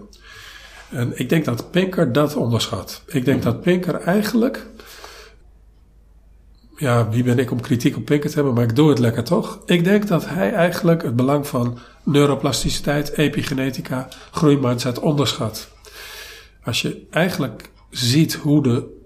En 0.90 1.20
ik 1.20 1.30
denk 1.30 1.46
dat 1.46 1.72
Pinker 1.72 2.12
dat 2.12 2.36
onderschat. 2.36 3.04
Ik 3.08 3.26
denk 3.26 3.44
dat 3.44 3.62
Pinker 3.62 3.96
eigenlijk. 3.96 4.68
Ja, 6.78 7.10
wie 7.10 7.24
ben 7.24 7.40
ik 7.40 7.52
om 7.52 7.62
kritiek 7.62 7.96
op 7.96 8.06
Pinker 8.06 8.30
te 8.30 8.36
hebben, 8.36 8.54
maar 8.54 8.64
ik 8.64 8.76
doe 8.76 8.90
het 8.90 9.00
lekker 9.00 9.24
toch? 9.24 9.62
Ik 9.66 9.84
denk 9.84 10.08
dat 10.08 10.28
hij 10.28 10.54
eigenlijk 10.54 11.04
het 11.04 11.16
belang 11.16 11.48
van 11.48 11.80
neuroplasticiteit, 12.04 13.12
epigenetica, 13.12 14.08
groeimindset 14.32 15.00
onderschat. 15.00 15.70
Als 16.64 16.82
je 16.82 17.08
eigenlijk 17.10 17.70
ziet 17.90 18.34
hoe 18.34 18.64
de, 18.64 19.02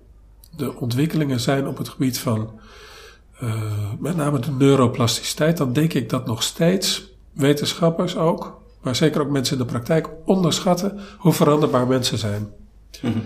de 0.55 0.75
ontwikkelingen 0.75 1.39
zijn 1.39 1.67
op 1.67 1.77
het 1.77 1.89
gebied 1.89 2.19
van 2.19 2.59
uh, 3.43 3.53
met 3.99 4.15
name 4.15 4.39
de 4.39 4.51
neuroplasticiteit, 4.51 5.57
dan 5.57 5.73
denk 5.73 5.93
ik 5.93 6.09
dat 6.09 6.25
nog 6.25 6.43
steeds 6.43 7.11
wetenschappers 7.31 8.17
ook, 8.17 8.61
maar 8.81 8.95
zeker 8.95 9.21
ook 9.21 9.29
mensen 9.29 9.57
in 9.57 9.63
de 9.63 9.69
praktijk, 9.71 10.09
onderschatten 10.25 10.99
hoe 11.17 11.33
veranderbaar 11.33 11.87
mensen 11.87 12.17
zijn. 12.17 12.47
Mm 13.01 13.13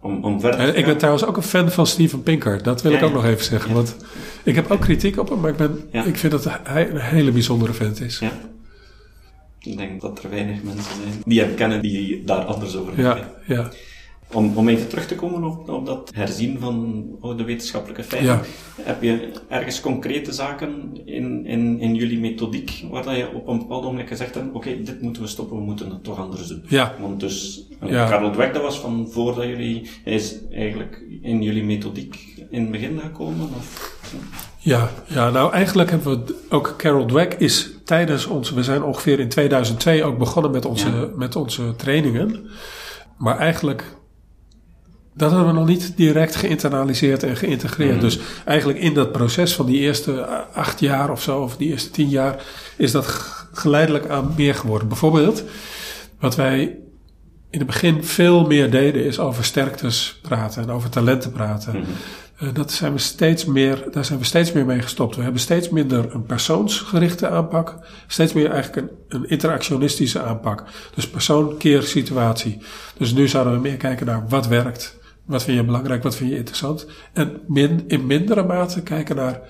Om, 0.00 0.24
om 0.24 0.40
verder 0.40 0.60
en 0.60 0.76
ik 0.76 0.84
ben 0.84 0.96
trouwens 0.96 1.24
ook 1.24 1.36
een 1.36 1.42
fan 1.42 1.70
van 1.70 1.86
Steven 1.86 2.22
Pinker. 2.22 2.62
Dat 2.62 2.82
wil 2.82 2.92
ik 2.92 3.02
ook 3.02 3.12
nog 3.12 3.24
even 3.24 3.44
zeggen. 3.44 3.74
Want 3.74 3.96
ik 4.42 4.54
heb 4.54 4.70
ook 4.70 4.80
kritiek 4.80 5.18
op 5.18 5.28
hem, 5.28 5.40
maar 5.40 5.50
ik, 5.50 5.56
ben, 5.56 5.88
ik 5.90 6.16
vind 6.16 6.32
dat 6.32 6.44
hij 6.62 6.90
een 6.90 7.00
hele 7.00 7.30
bijzondere 7.30 7.72
vent 7.72 8.00
is. 8.00 8.18
Ja. 8.18 8.32
Ik 9.60 9.76
denk 9.76 10.00
dat 10.00 10.22
er 10.22 10.30
weinig 10.30 10.62
mensen 10.62 10.84
zijn 10.84 11.22
die 11.24 11.40
hem 11.40 11.54
kennen 11.54 11.82
die 11.82 12.24
daar 12.24 12.44
anders 12.44 12.76
over 12.76 12.96
denken. 12.96 13.28
Ja, 13.46 13.54
ja. 13.54 13.70
Om, 14.32 14.56
om 14.56 14.68
even 14.68 14.88
terug 14.88 15.06
te 15.06 15.14
komen 15.14 15.44
op, 15.44 15.68
op 15.68 15.86
dat 15.86 16.10
herzien 16.14 16.58
van 16.58 17.36
de 17.36 17.44
wetenschappelijke 17.44 18.04
feiten. 18.04 18.40
Heb 18.80 19.02
je 19.02 19.32
ergens 19.48 19.80
concrete 19.80 20.32
zaken 20.32 20.90
in, 21.04 21.46
in, 21.46 21.80
in 21.80 21.94
jullie 21.94 22.18
methodiek 22.18 22.84
waar 22.90 23.16
je 23.16 23.32
op 23.34 23.48
een 23.48 23.58
bepaald 23.58 23.84
moment 23.84 24.08
gezegd 24.08 24.34
hebt, 24.34 24.54
oké, 24.54 24.82
dit 24.82 25.02
moeten 25.02 25.22
we 25.22 25.28
stoppen, 25.28 25.56
we 25.56 25.62
moeten 25.62 25.90
het 25.90 26.04
toch 26.04 26.18
anders 26.18 26.46
doen. 26.46 26.62
Ja. 26.68 26.94
Want 27.00 27.20
dus, 27.20 27.66
ja. 27.86 28.08
Karel 28.08 28.30
Dweck, 28.30 28.52
dat 28.54 28.62
was 28.62 28.78
van 28.78 29.08
voordat 29.10 29.44
jullie, 29.44 29.90
hij 30.04 30.12
is 30.12 30.36
eigenlijk 30.50 31.02
in 31.22 31.42
jullie 31.42 31.64
methodiek 31.64 32.36
in 32.50 32.60
het 32.60 32.70
begin 32.70 33.00
gekomen? 33.00 33.48
Of? 33.56 33.96
Ja, 34.58 34.90
ja, 35.06 35.30
nou 35.30 35.52
eigenlijk 35.52 35.90
hebben 35.90 36.26
we 36.26 36.34
ook 36.48 36.74
Carol 36.76 37.06
Dweck 37.06 37.34
is 37.34 37.70
tijdens 37.84 38.26
ons, 38.26 38.50
we 38.50 38.62
zijn 38.62 38.82
ongeveer 38.82 39.20
in 39.20 39.28
2002 39.28 40.04
ook 40.04 40.18
begonnen 40.18 40.50
met 40.50 40.64
onze, 40.64 41.12
met 41.16 41.36
onze 41.36 41.76
trainingen. 41.76 42.50
Maar 43.18 43.38
eigenlijk 43.38 43.96
dat 45.18 45.30
hebben 45.30 45.48
we 45.48 45.58
nog 45.58 45.66
niet 45.66 45.92
direct 45.96 46.36
geïnternaliseerd 46.36 47.22
en 47.22 47.36
geïntegreerd. 47.36 47.94
Mm. 47.94 48.00
Dus 48.00 48.18
eigenlijk 48.44 48.78
in 48.78 48.94
dat 48.94 49.12
proces 49.12 49.54
van 49.54 49.66
die 49.66 49.78
eerste 49.78 50.26
acht 50.52 50.80
jaar 50.80 51.10
of 51.10 51.22
zo, 51.22 51.40
of 51.40 51.56
die 51.56 51.70
eerste 51.70 51.90
tien 51.90 52.08
jaar, 52.08 52.42
is 52.76 52.92
dat 52.92 53.06
geleidelijk 53.52 54.08
aan 54.08 54.32
meer 54.36 54.54
geworden. 54.54 54.88
Bijvoorbeeld, 54.88 55.44
wat 56.20 56.36
wij 56.36 56.60
in 57.50 57.58
het 57.58 57.66
begin 57.66 58.04
veel 58.04 58.46
meer 58.46 58.70
deden, 58.70 59.04
is 59.04 59.18
over 59.18 59.44
sterktes 59.44 60.18
praten 60.22 60.62
en 60.62 60.70
over 60.70 60.90
talenten 60.90 61.32
praten. 61.32 61.76
Mm. 61.76 61.84
Uh, 62.42 62.48
dat 62.52 62.72
zijn 62.72 62.92
we 62.92 62.98
steeds 62.98 63.44
meer, 63.44 63.84
daar 63.90 64.04
zijn 64.04 64.18
we 64.18 64.24
steeds 64.24 64.52
meer 64.52 64.64
mee 64.64 64.82
gestopt. 64.82 65.16
We 65.16 65.22
hebben 65.22 65.40
steeds 65.40 65.68
minder 65.68 66.14
een 66.14 66.26
persoonsgerichte 66.26 67.28
aanpak, 67.28 67.74
steeds 68.06 68.32
meer 68.32 68.50
eigenlijk 68.50 68.86
een, 68.86 68.96
een 69.08 69.28
interactionistische 69.28 70.22
aanpak. 70.22 70.64
Dus 70.94 71.08
persoon 71.08 71.56
keer 71.56 71.82
situatie. 71.82 72.58
Dus 72.96 73.12
nu 73.12 73.28
zouden 73.28 73.52
we 73.52 73.60
meer 73.60 73.76
kijken 73.76 74.06
naar 74.06 74.24
wat 74.28 74.46
werkt, 74.46 74.97
wat 75.28 75.42
vind 75.42 75.58
je 75.58 75.64
belangrijk? 75.64 76.02
Wat 76.02 76.16
vind 76.16 76.30
je 76.30 76.36
interessant? 76.36 76.86
En 77.12 77.40
min, 77.46 77.84
in 77.86 78.06
mindere 78.06 78.44
mate 78.44 78.82
kijken 78.82 79.16
naar 79.16 79.40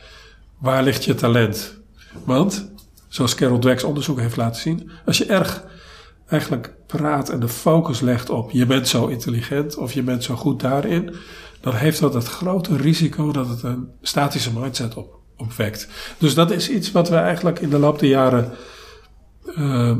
waar 0.58 0.82
ligt 0.82 1.04
je 1.04 1.14
talent? 1.14 1.80
Want, 2.24 2.72
zoals 3.08 3.34
Carol 3.34 3.58
Dweck's 3.58 3.84
onderzoek 3.84 4.18
heeft 4.18 4.36
laten 4.36 4.60
zien, 4.60 4.90
als 5.04 5.18
je 5.18 5.26
erg 5.26 5.64
eigenlijk 6.26 6.74
praat 6.86 7.28
en 7.28 7.40
de 7.40 7.48
focus 7.48 8.00
legt 8.00 8.30
op 8.30 8.50
je 8.50 8.66
bent 8.66 8.88
zo 8.88 9.06
intelligent 9.06 9.76
of 9.76 9.92
je 9.92 10.02
bent 10.02 10.24
zo 10.24 10.34
goed 10.34 10.60
daarin, 10.60 11.14
dan 11.60 11.74
heeft 11.74 12.00
dat 12.00 12.14
het 12.14 12.26
grote 12.26 12.76
risico 12.76 13.32
dat 13.32 13.48
het 13.48 13.62
een 13.62 13.88
statische 14.02 14.52
mindset 14.52 14.94
op, 14.94 15.18
opwekt. 15.36 15.88
Dus 16.18 16.34
dat 16.34 16.50
is 16.50 16.70
iets 16.70 16.92
wat 16.92 17.08
we 17.08 17.16
eigenlijk 17.16 17.58
in 17.58 17.70
de 17.70 17.78
loop 17.78 17.98
der 17.98 18.08
jaren 18.08 18.52
uh, 19.56 19.96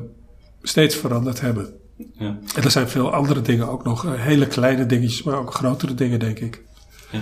steeds 0.63 0.97
veranderd 0.97 1.41
hebben. 1.41 1.78
Ja. 2.19 2.39
En 2.55 2.63
er 2.63 2.71
zijn 2.71 2.89
veel 2.89 3.13
andere 3.13 3.43
dingen 3.43 3.69
ook 3.69 3.85
nog. 3.85 4.05
Eh, 4.05 4.13
hele 4.15 4.47
kleine 4.47 4.87
dingetjes, 4.87 5.23
maar 5.23 5.39
ook 5.39 5.55
grotere 5.55 5.95
dingen, 5.95 6.19
denk 6.19 6.39
ik. 6.39 6.63
Ja. 7.11 7.21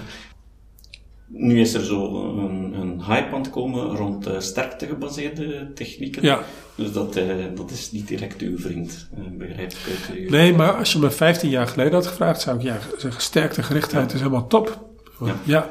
nu 1.26 1.60
is 1.60 1.74
er 1.74 1.84
zo 1.84 2.30
een, 2.38 2.72
een 2.80 3.04
hype 3.04 3.34
aan 3.34 3.40
het 3.40 3.50
komen 3.50 3.96
rond 3.96 4.28
uh, 4.28 4.40
sterkte-gebaseerde 4.40 5.72
technieken. 5.74 6.22
Ja. 6.22 6.40
Dus 6.74 6.92
dat, 6.92 7.16
uh, 7.16 7.24
dat 7.54 7.70
is 7.70 7.92
niet 7.92 8.08
direct 8.08 8.40
uw 8.40 8.58
vriend, 8.58 9.08
begrijp 9.38 9.72
ik. 10.12 10.30
Nee, 10.30 10.54
maar 10.54 10.72
als 10.72 10.92
je 10.92 10.98
me 10.98 11.10
15 11.10 11.50
jaar 11.50 11.68
geleden 11.68 11.92
had 11.92 12.06
gevraagd, 12.06 12.40
zou 12.40 12.56
ik 12.56 12.62
ja, 12.62 12.78
zeggen: 12.98 13.22
sterkte-gerichtheid 13.22 14.12
is 14.12 14.18
helemaal 14.18 14.46
top. 14.46 14.84
Ja. 15.20 15.34
ja. 15.44 15.70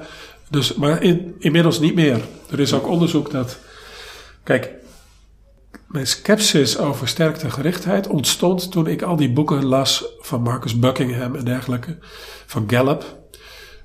Dus, 0.49 0.73
maar 0.73 1.03
in, 1.03 1.35
inmiddels 1.39 1.79
niet 1.79 1.95
meer. 1.95 2.21
Er 2.51 2.59
is 2.59 2.73
ook 2.73 2.87
onderzoek 2.87 3.31
dat. 3.31 3.59
Kijk, 4.43 4.73
mijn 5.95 6.07
skepsis 6.07 6.77
over 6.77 7.07
sterkte-gerichtheid 7.07 8.07
ontstond 8.07 8.71
toen 8.71 8.87
ik 8.87 9.01
al 9.01 9.15
die 9.15 9.31
boeken 9.31 9.65
las 9.65 10.05
van 10.19 10.41
Marcus 10.41 10.79
Buckingham 10.79 11.35
en 11.35 11.45
dergelijke, 11.45 11.97
van 12.45 12.63
Gallup 12.67 13.23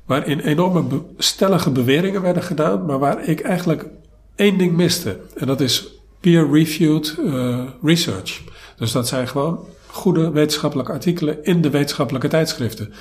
waarin 0.05 0.41
enorme 0.41 1.03
stellige 1.19 1.71
beweringen 1.71 2.23
werden 2.23 2.43
gedaan, 2.43 2.87
maar 2.87 2.99
waar 2.99 3.29
ik 3.29 3.41
eigenlijk 3.41 3.87
één 4.35 4.59
ding 4.59 4.77
miste. 4.77 5.21
En 5.35 5.47
dat 5.47 5.61
is 5.61 5.89
peer-reviewed 6.21 7.17
uh, 7.19 7.65
research. 7.83 8.41
Dus 8.77 8.93
dat 8.93 9.09
zijn 9.09 9.29
gewoon 9.29 9.65
goede 9.87 10.31
wetenschappelijke 10.31 10.93
artikelen 10.93 11.45
in 11.45 11.61
de 11.61 11.71
wetenschappelijke 11.71 12.29
tijdschriften. 12.29 12.93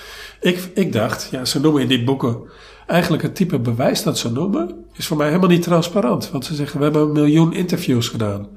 Ik, 0.41 0.69
ik 0.73 0.93
dacht, 0.93 1.27
ja, 1.31 1.45
ze 1.45 1.59
noemen 1.59 1.81
in 1.81 1.87
die 1.87 2.03
boeken 2.03 2.37
eigenlijk 2.87 3.23
het 3.23 3.35
type 3.35 3.59
bewijs 3.59 4.03
dat 4.03 4.17
ze 4.17 4.31
noemen, 4.31 4.85
is 4.93 5.07
voor 5.07 5.17
mij 5.17 5.27
helemaal 5.27 5.49
niet 5.49 5.63
transparant. 5.63 6.29
Want 6.31 6.45
ze 6.45 6.55
zeggen, 6.55 6.77
we 6.77 6.83
hebben 6.83 7.01
een 7.01 7.11
miljoen 7.11 7.53
interviews 7.53 8.07
gedaan. 8.07 8.47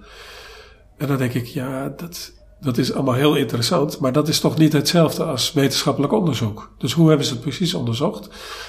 En 1.03 1.09
dan 1.09 1.17
denk 1.17 1.35
ik, 1.35 1.47
ja, 1.47 1.93
dat, 1.97 2.33
dat 2.61 2.79
is 2.79 2.93
allemaal 2.93 3.15
heel 3.15 3.37
interessant, 3.37 3.99
maar 3.99 4.13
dat 4.13 4.29
is 4.29 4.41
toch 4.41 4.57
niet 4.57 4.73
hetzelfde 4.73 5.25
als 5.25 5.53
wetenschappelijk 5.53 6.13
onderzoek. 6.13 6.71
Dus 6.79 6.93
hoe 6.93 7.09
hebben 7.09 7.27
ze 7.27 7.33
het 7.33 7.43
precies 7.43 7.75
onderzocht? 7.75 8.29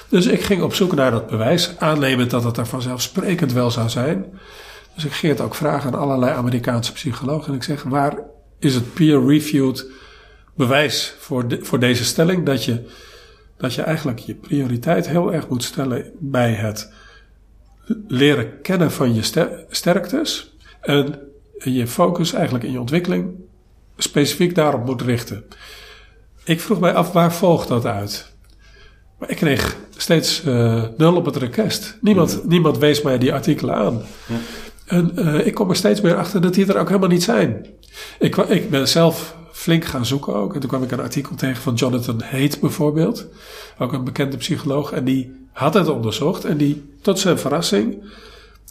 Dus 0.10 0.26
ik 0.26 0.42
ging 0.42 0.62
op 0.62 0.74
zoek 0.74 0.96
naar 0.96 1.12
dat 1.12 1.28
bewijs, 1.28 1.76
aannemend 1.78 2.30
dat 2.30 2.44
het 2.44 2.58
er 2.58 2.66
vanzelfsprekend 2.66 3.54
wel 3.54 3.72
zou 3.72 3.90
zijn. 3.90 4.40
Dus 4.96 5.06
ik 5.06 5.12
ging 5.12 5.32
het 5.32 5.42
ook 5.42 5.56
vragen 5.56 5.94
aan 5.94 6.00
allerlei 6.00 6.34
Amerikaanse 6.34 6.92
psychologen. 6.92 7.48
En 7.48 7.54
ik 7.54 7.64
zeg, 7.64 7.84
waar 7.84 8.20
is 8.60 8.76
het 8.76 8.94
peer-reviewed 8.94 9.92
bewijs 10.56 11.16
voor, 11.20 11.46
voor 11.62 11.80
deze 11.80 12.06
stelling 12.06 12.46
dat 12.46 12.66
je, 12.66 12.90
dat 13.58 13.74
je 13.74 13.82
eigenlijk 13.82 14.20
je 14.20 14.36
prioriteit 14.36 15.08
heel 15.08 15.34
erg 15.34 15.50
moet 15.50 15.64
stellen 15.64 16.12
bij 16.20 16.54
het 16.54 16.94
leren 18.08 18.62
kennen 18.62 18.92
van 18.92 19.14
je 19.14 19.22
sterktes 19.70 20.56
en 20.82 21.32
je 21.64 21.88
focus 21.88 22.34
eigenlijk 22.34 22.64
in 22.64 22.72
je 22.72 22.80
ontwikkeling 22.80 23.30
specifiek 23.98 24.56
daarop 24.56 24.86
moet 24.86 25.02
richten. 25.02 25.44
Ik 26.44 26.62
vroeg 26.62 26.80
mij 26.80 26.94
af 26.94 27.12
waar 27.12 27.34
volgt 27.34 27.68
dat 27.68 27.86
uit? 27.86 28.32
Maar 29.20 29.30
ik 29.30 29.38
kreeg 29.38 29.78
steeds 29.98 30.44
uh, 30.46 30.84
nul 30.98 31.16
op 31.16 31.26
het 31.26 31.36
request. 31.36 31.98
Niemand, 32.02 32.42
niemand 32.48 32.78
wees 32.78 33.02
mij 33.02 33.18
die 33.18 33.34
artikelen 33.34 33.76
aan. 33.76 34.02
Ja. 34.28 34.36
En 34.86 35.12
uh, 35.16 35.46
ik 35.46 35.54
kom 35.54 35.70
er 35.70 35.76
steeds 35.76 36.02
meer 36.02 36.16
achter 36.16 36.42
dat 36.42 36.54
die 36.54 36.66
er 36.66 36.80
ook 36.80 36.88
helemaal 36.88 37.10
niet 37.10 37.24
zijn. 37.24 37.66
Ik, 38.20 38.38
ik 38.38 38.70
ben 38.70 38.88
zelf 38.88 39.36
flink 39.52 39.86
gaan 39.86 40.06
zoeken 40.06 40.36
ook. 40.36 40.54
En 40.54 40.60
toen 40.60 40.70
kwam 40.70 40.84
ik 40.84 40.92
een 40.92 41.00
artikel 41.00 41.36
tegen 41.36 41.62
van 41.62 41.74
Jonathan 41.74 42.22
Haidt 42.22 42.60
bijvoorbeeld. 42.60 43.26
Ook 43.78 43.94
een 43.94 44.04
bekende 44.04 44.38
psycholoog. 44.38 44.92
En 44.92 45.04
die 45.04 45.48
had 45.52 45.74
het 45.74 45.88
onderzocht. 45.88 46.46
En 46.46 46.58
die, 46.58 46.94
tot 47.02 47.20
zijn 47.20 47.40
verrassing, 47.40 48.04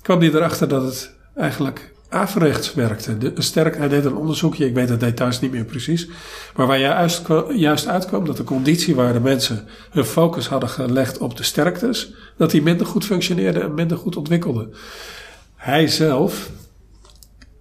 kwam 0.03 0.19
die 0.19 0.35
erachter 0.35 0.69
dat 0.69 0.83
het 0.83 1.15
eigenlijk 1.35 1.93
averechts 2.13 2.75
werkte. 2.75 3.19
De, 3.19 3.33
sterk, 3.37 3.77
hij 3.77 3.89
deed 3.89 4.05
een 4.05 4.17
onderzoekje, 4.17 4.67
ik 4.67 4.75
weet 4.75 4.89
de 4.89 4.97
details 4.97 5.41
niet 5.41 5.51
meer 5.51 5.65
precies. 5.65 6.09
Maar 6.57 6.67
waar 6.67 6.79
juist, 6.79 7.23
juist 7.55 7.87
uitkwam 7.87 8.25
dat 8.25 8.37
de 8.37 8.45
conditie 8.45 8.95
waar 8.95 9.13
de 9.13 9.21
mensen 9.21 9.69
hun 9.91 10.05
focus 10.05 10.49
hadden 10.49 10.69
gelegd 10.69 11.19
op 11.19 11.37
de 11.37 11.43
sterktes, 11.43 12.15
dat 12.37 12.51
die 12.51 12.63
minder 12.63 12.87
goed 12.87 13.05
functioneerde 13.05 13.61
en 13.61 13.75
minder 13.75 13.97
goed 13.97 14.17
ontwikkelde. 14.17 14.69
Hij 15.57 15.87
zelf, 15.89 16.51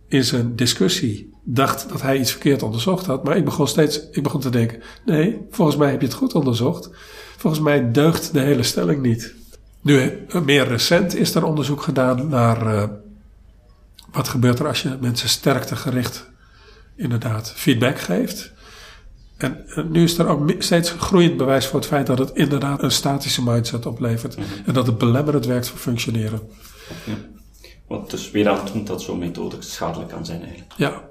in 0.07 0.23
zijn 0.23 0.55
discussie, 0.55 1.33
dacht 1.43 1.89
dat 1.89 2.01
hij 2.01 2.19
iets 2.19 2.31
verkeerd 2.31 2.63
onderzocht 2.63 3.05
had. 3.05 3.23
Maar 3.23 3.37
ik 3.37 3.45
begon 3.45 3.67
steeds, 3.67 4.09
ik 4.11 4.23
begon 4.23 4.41
te 4.41 4.49
denken, 4.49 4.81
nee, 5.05 5.41
volgens 5.49 5.77
mij 5.77 5.91
heb 5.91 6.01
je 6.01 6.07
het 6.07 6.15
goed 6.15 6.33
onderzocht. 6.33 6.89
Volgens 7.37 7.61
mij 7.61 7.91
deugt 7.91 8.33
de 8.33 8.39
hele 8.39 8.63
stelling 8.63 9.01
niet. 9.01 9.33
Nu, 9.81 10.25
meer 10.45 10.67
recent 10.67 11.15
is 11.15 11.35
er 11.35 11.43
onderzoek 11.43 11.81
gedaan 11.81 12.29
naar 12.29 12.73
uh, 12.73 12.83
wat 14.11 14.27
gebeurt 14.27 14.59
er 14.59 14.67
als 14.67 14.81
je 14.81 14.97
mensen 15.01 15.29
sterktegericht 15.29 16.29
inderdaad 16.95 17.53
feedback 17.55 17.99
geeft? 17.99 18.51
En, 19.37 19.65
nu 19.89 20.03
is 20.03 20.17
er 20.17 20.27
ook 20.27 20.51
steeds 20.57 20.91
groeiend 20.91 21.37
bewijs 21.37 21.65
voor 21.65 21.79
het 21.79 21.87
feit 21.87 22.07
dat 22.07 22.19
het 22.19 22.31
inderdaad 22.33 22.83
een 22.83 22.91
statische 22.91 23.43
mindset 23.43 23.85
oplevert. 23.85 24.37
Mhm. 24.37 24.47
En 24.65 24.73
dat 24.73 24.87
het 24.87 24.97
belemmerend 24.97 25.45
werkt 25.45 25.67
voor 25.67 25.79
functioneren. 25.79 26.39
Ja. 27.05 27.13
Wat 27.87 28.11
dus 28.11 28.31
weer 28.31 28.49
aantoont 28.49 28.87
dat 28.87 29.01
zo'n 29.01 29.19
methode 29.19 29.55
schadelijk 29.59 30.09
kan 30.09 30.25
zijn 30.25 30.41
eigenlijk. 30.41 30.73
Ja. 30.77 31.09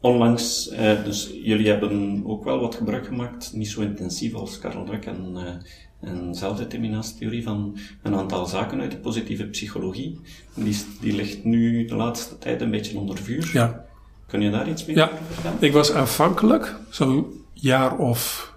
Onlangs, 0.00 0.68
eh, 0.68 1.04
dus 1.04 1.30
jullie 1.42 1.68
hebben 1.68 2.22
ook 2.26 2.44
wel 2.44 2.60
wat 2.60 2.74
gebruik 2.74 3.06
gemaakt, 3.06 3.52
niet 3.52 3.68
zo 3.68 3.80
intensief 3.80 4.34
als 4.34 4.58
Karl 4.58 4.84
Druk 4.84 5.06
en 5.06 5.32
eh, 5.36 5.54
een 6.00 6.34
zelfdeterminatietheorie 6.34 7.42
van 7.42 7.78
een 8.02 8.14
aantal 8.14 8.46
zaken 8.46 8.80
uit 8.80 8.90
de 8.90 8.96
positieve 8.96 9.44
psychologie. 9.44 10.20
Die, 10.54 10.76
die 11.00 11.14
ligt 11.14 11.44
nu 11.44 11.84
de 11.84 11.94
laatste 11.94 12.38
tijd 12.38 12.60
een 12.60 12.70
beetje 12.70 12.98
onder 12.98 13.16
vuur. 13.16 13.50
Ja. 13.52 13.84
Kun 14.26 14.40
je 14.40 14.50
daar 14.50 14.68
iets 14.68 14.84
mee 14.84 14.96
ja. 14.96 15.10
vertellen? 15.32 15.58
Ik 15.60 15.72
was 15.72 15.92
aanvankelijk, 15.92 16.76
zo'n 16.90 17.26
jaar 17.52 17.96
of 17.96 18.52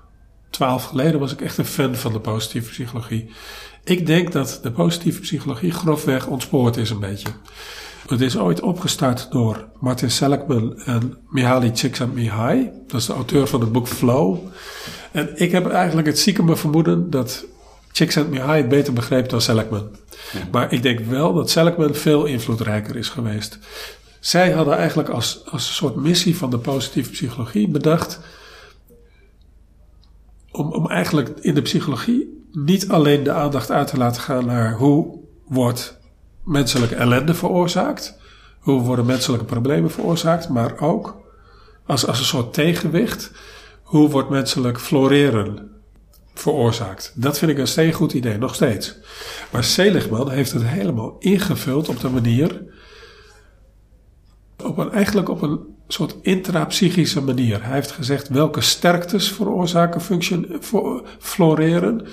twaalf 0.49 0.84
geleden, 0.84 1.19
was 1.19 1.32
ik 1.32 1.41
echt 1.41 1.58
een 1.58 1.65
fan 1.65 1.95
van 1.95 2.13
de 2.13 2.19
positieve 2.19 2.69
psychologie. 2.69 3.30
Ik 3.84 4.06
denk 4.06 4.32
dat 4.32 4.60
de 4.63 4.71
positieve 4.71 5.19
psychologie 5.19 5.71
grofweg 5.71 6.28
ontspoord 6.28 6.78
is 6.78 6.89
een 6.89 6.99
beetje. 6.99 7.30
Het 8.10 8.22
is 8.22 8.38
ooit 8.38 8.62
opgestart 8.62 9.32
door 9.32 9.67
Martin 9.80 10.12
Seligman 10.12 10.82
en 10.82 11.17
Mihaly 11.30 11.72
Csikszentmihalyi. 11.72 12.72
Dat 12.88 13.00
is 13.00 13.06
de 13.06 13.13
auteur 13.13 13.48
van 13.48 13.62
het 13.62 13.72
boek 13.72 13.88
Flow. 13.88 14.38
En 15.12 15.30
ik 15.36 15.52
heb 15.52 15.69
eigenlijk 15.69 16.08
het 16.08 16.19
ziekeme 16.19 16.56
vermoeden 16.56 17.10
dat 17.10 17.45
Csikszentmihalyi 17.91 18.62
het 18.62 18.69
beter 18.69 18.93
begreep 18.93 19.30
dan 19.30 19.41
Seligman. 19.41 19.89
Maar 20.52 20.74
ik 20.74 20.82
denk 20.82 21.00
wel 21.00 21.34
dat 21.34 21.50
Seligman 21.50 21.93
veel 21.93 22.26
invloedrijker 22.26 22.95
is 22.95 23.10
geweest. 23.10 23.60
Zij 24.19 24.52
hadden 24.52 24.78
eigenlijk 24.78 25.10
als, 25.10 25.41
als 25.45 25.67
een 25.67 25.74
soort 25.74 25.95
missie 25.95 26.38
van 26.38 26.50
de 26.50 26.58
positieve 26.58 27.10
psychologie 27.10 27.67
bedacht. 27.67 28.19
Om, 30.52 30.72
om 30.72 30.89
eigenlijk 30.89 31.30
in 31.39 31.54
de 31.54 31.62
psychologie 31.62 32.48
niet 32.52 32.89
alleen 32.89 33.24
de 33.24 33.32
aandacht 33.32 33.72
uit 33.72 33.88
te 33.88 33.98
laten 33.98 34.22
gaan 34.22 34.45
naar 34.45 34.74
hoe 34.74 35.19
wordt 35.48 35.99
menselijke 36.50 36.96
ellende 36.96 37.34
veroorzaakt. 37.34 38.18
Hoe 38.60 38.82
worden 38.82 39.06
menselijke 39.06 39.46
problemen 39.46 39.92
veroorzaakt. 39.92 40.50
Maar 40.50 40.80
ook 40.80 41.22
als, 41.86 42.08
als 42.08 42.20
een 42.20 42.26
soort 42.26 42.54
tegenwicht 42.54 43.32
hoe 43.84 44.10
wordt 44.10 44.30
menselijk 44.30 44.80
floreren 44.80 45.72
veroorzaakt? 46.34 47.12
Dat 47.16 47.38
vind 47.38 47.52
ik 47.52 47.58
een 47.58 47.68
steengoed 47.68 48.14
idee, 48.14 48.38
nog 48.38 48.56
steeds. 48.56 48.96
Maar 49.52 49.64
Seligman 49.64 50.30
heeft 50.30 50.52
het 50.52 50.64
helemaal 50.64 51.16
ingevuld 51.20 51.90
op 51.90 52.00
de 52.00 52.10
manier, 52.10 52.64
op 54.64 54.78
een, 54.78 54.92
eigenlijk 54.92 55.30
op 55.30 55.42
een 55.42 55.60
soort 55.88 56.16
intrapsychische 56.22 57.22
manier. 57.22 57.64
Hij 57.64 57.74
heeft 57.74 57.92
gezegd 57.92 58.28
welke 58.28 58.62
sterktes 58.62 59.32
veroorzaken 59.32 60.02
function, 60.02 60.62
floreren. 61.20 62.08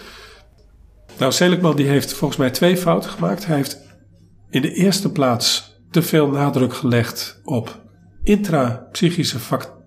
Nou, 1.18 1.32
Seligman 1.32 1.76
die 1.76 1.86
heeft 1.86 2.12
volgens 2.12 2.38
mij 2.38 2.50
twee 2.50 2.76
fouten 2.76 3.10
gemaakt. 3.10 3.46
Hij 3.46 3.56
heeft 3.56 3.85
in 4.50 4.62
de 4.62 4.72
eerste 4.72 5.12
plaats 5.12 5.78
te 5.90 6.02
veel 6.02 6.28
nadruk 6.28 6.74
gelegd 6.74 7.40
op 7.44 7.80
intrapsychische 8.22 9.38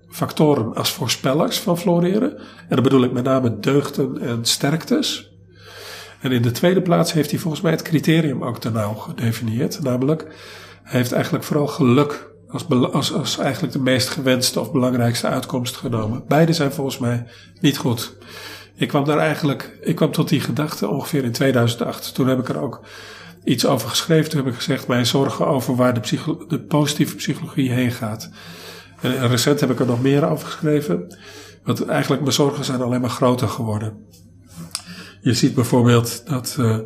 factoren 0.10 0.74
als 0.74 0.92
voorspellers 0.92 1.60
van 1.60 1.78
floreren. 1.78 2.38
En 2.38 2.76
dan 2.76 2.84
bedoel 2.84 3.04
ik 3.04 3.12
met 3.12 3.24
name 3.24 3.60
deugden 3.60 4.22
en 4.22 4.46
sterktes. 4.46 5.32
En 6.22 6.32
in 6.32 6.42
de 6.42 6.52
tweede 6.52 6.82
plaats 6.82 7.14
heeft 7.14 7.32
hij 7.32 7.40
volgens 7.40 7.62
mij 7.62 7.72
het 7.72 7.82
criterium 7.82 8.44
ook 8.44 8.60
te 8.60 8.72
nauw 8.72 8.94
gedefinieerd. 8.94 9.82
Namelijk, 9.82 10.22
hij 10.84 11.00
heeft 11.00 11.12
eigenlijk 11.12 11.44
vooral 11.44 11.68
geluk 11.68 12.30
als, 12.48 12.70
als, 12.70 13.14
als 13.14 13.38
eigenlijk 13.38 13.74
de 13.74 13.82
meest 13.82 14.10
gewenste 14.10 14.60
of 14.60 14.72
belangrijkste 14.72 15.28
uitkomst 15.28 15.76
genomen. 15.76 16.24
Beide 16.28 16.54
zijn 16.54 16.72
volgens 16.72 16.98
mij 16.98 17.26
niet 17.62 17.78
goed. 17.78 18.18
Ik 18.76 18.88
kwam 18.88 19.06
daar 19.06 19.18
eigenlijk, 19.18 19.78
ik 19.82 19.96
kwam 19.96 20.12
tot 20.12 20.30
die 20.30 20.42
gedachte 20.42 20.88
ongeveer 20.88 21.24
in 21.24 21.32
2008. 21.32 22.14
Toen 22.14 22.28
heb 22.28 22.40
ik 22.40 22.50
er 22.50 22.62
ook 22.62 22.82
iets 23.44 23.66
over 23.66 23.90
geschreven. 23.90 24.30
Toen 24.30 24.40
heb 24.40 24.50
ik 24.50 24.56
gezegd, 24.56 24.88
mijn 24.88 25.06
zorgen 25.06 25.48
over 25.48 25.76
waar 25.76 26.02
de, 26.02 26.36
de 26.48 26.60
positieve 26.60 27.16
psychologie 27.16 27.72
heen 27.72 27.92
gaat. 27.92 28.30
En 29.02 29.28
recent 29.28 29.60
heb 29.60 29.72
ik 29.72 29.80
er 29.80 29.86
nog 29.86 30.02
meer 30.02 30.30
over 30.30 30.48
geschreven. 30.48 31.18
Want 31.64 31.86
eigenlijk 31.86 32.22
mijn 32.22 32.34
zorgen 32.34 32.66
zijn 32.66 32.82
alleen 32.82 33.02
maar 33.02 33.10
groter 33.10 33.48
geworden. 33.48 33.98
Je 35.22 35.34
ziet 35.34 35.54
bijvoorbeeld 35.54 36.28
dat 36.28 36.56
uh, 36.60 36.78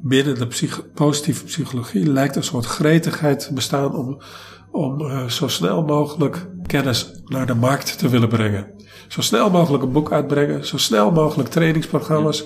binnen 0.00 0.34
de 0.34 0.46
psych 0.46 0.92
positieve 0.94 1.44
psychologie 1.44 2.10
lijkt 2.12 2.36
een 2.36 2.44
soort 2.44 2.64
gretigheid 2.64 3.40
te 3.46 3.52
bestaan 3.52 3.94
om, 3.96 4.22
om 4.70 5.00
uh, 5.00 5.26
zo 5.26 5.48
snel 5.48 5.82
mogelijk 5.82 6.46
kennis 6.66 7.22
naar 7.24 7.46
de 7.46 7.54
markt 7.54 7.98
te 7.98 8.08
willen 8.08 8.28
brengen. 8.28 8.70
Zo 9.08 9.20
snel 9.20 9.50
mogelijk 9.50 9.82
een 9.82 9.92
boek 9.92 10.12
uitbrengen, 10.12 10.66
zo 10.66 10.76
snel 10.78 11.10
mogelijk 11.10 11.48
trainingsprogramma's. 11.48 12.44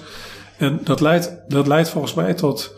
En 0.58 0.80
dat 0.84 1.00
leidt, 1.00 1.40
dat 1.48 1.66
leidt 1.66 1.88
volgens 1.88 2.14
mij 2.14 2.34
tot, 2.34 2.74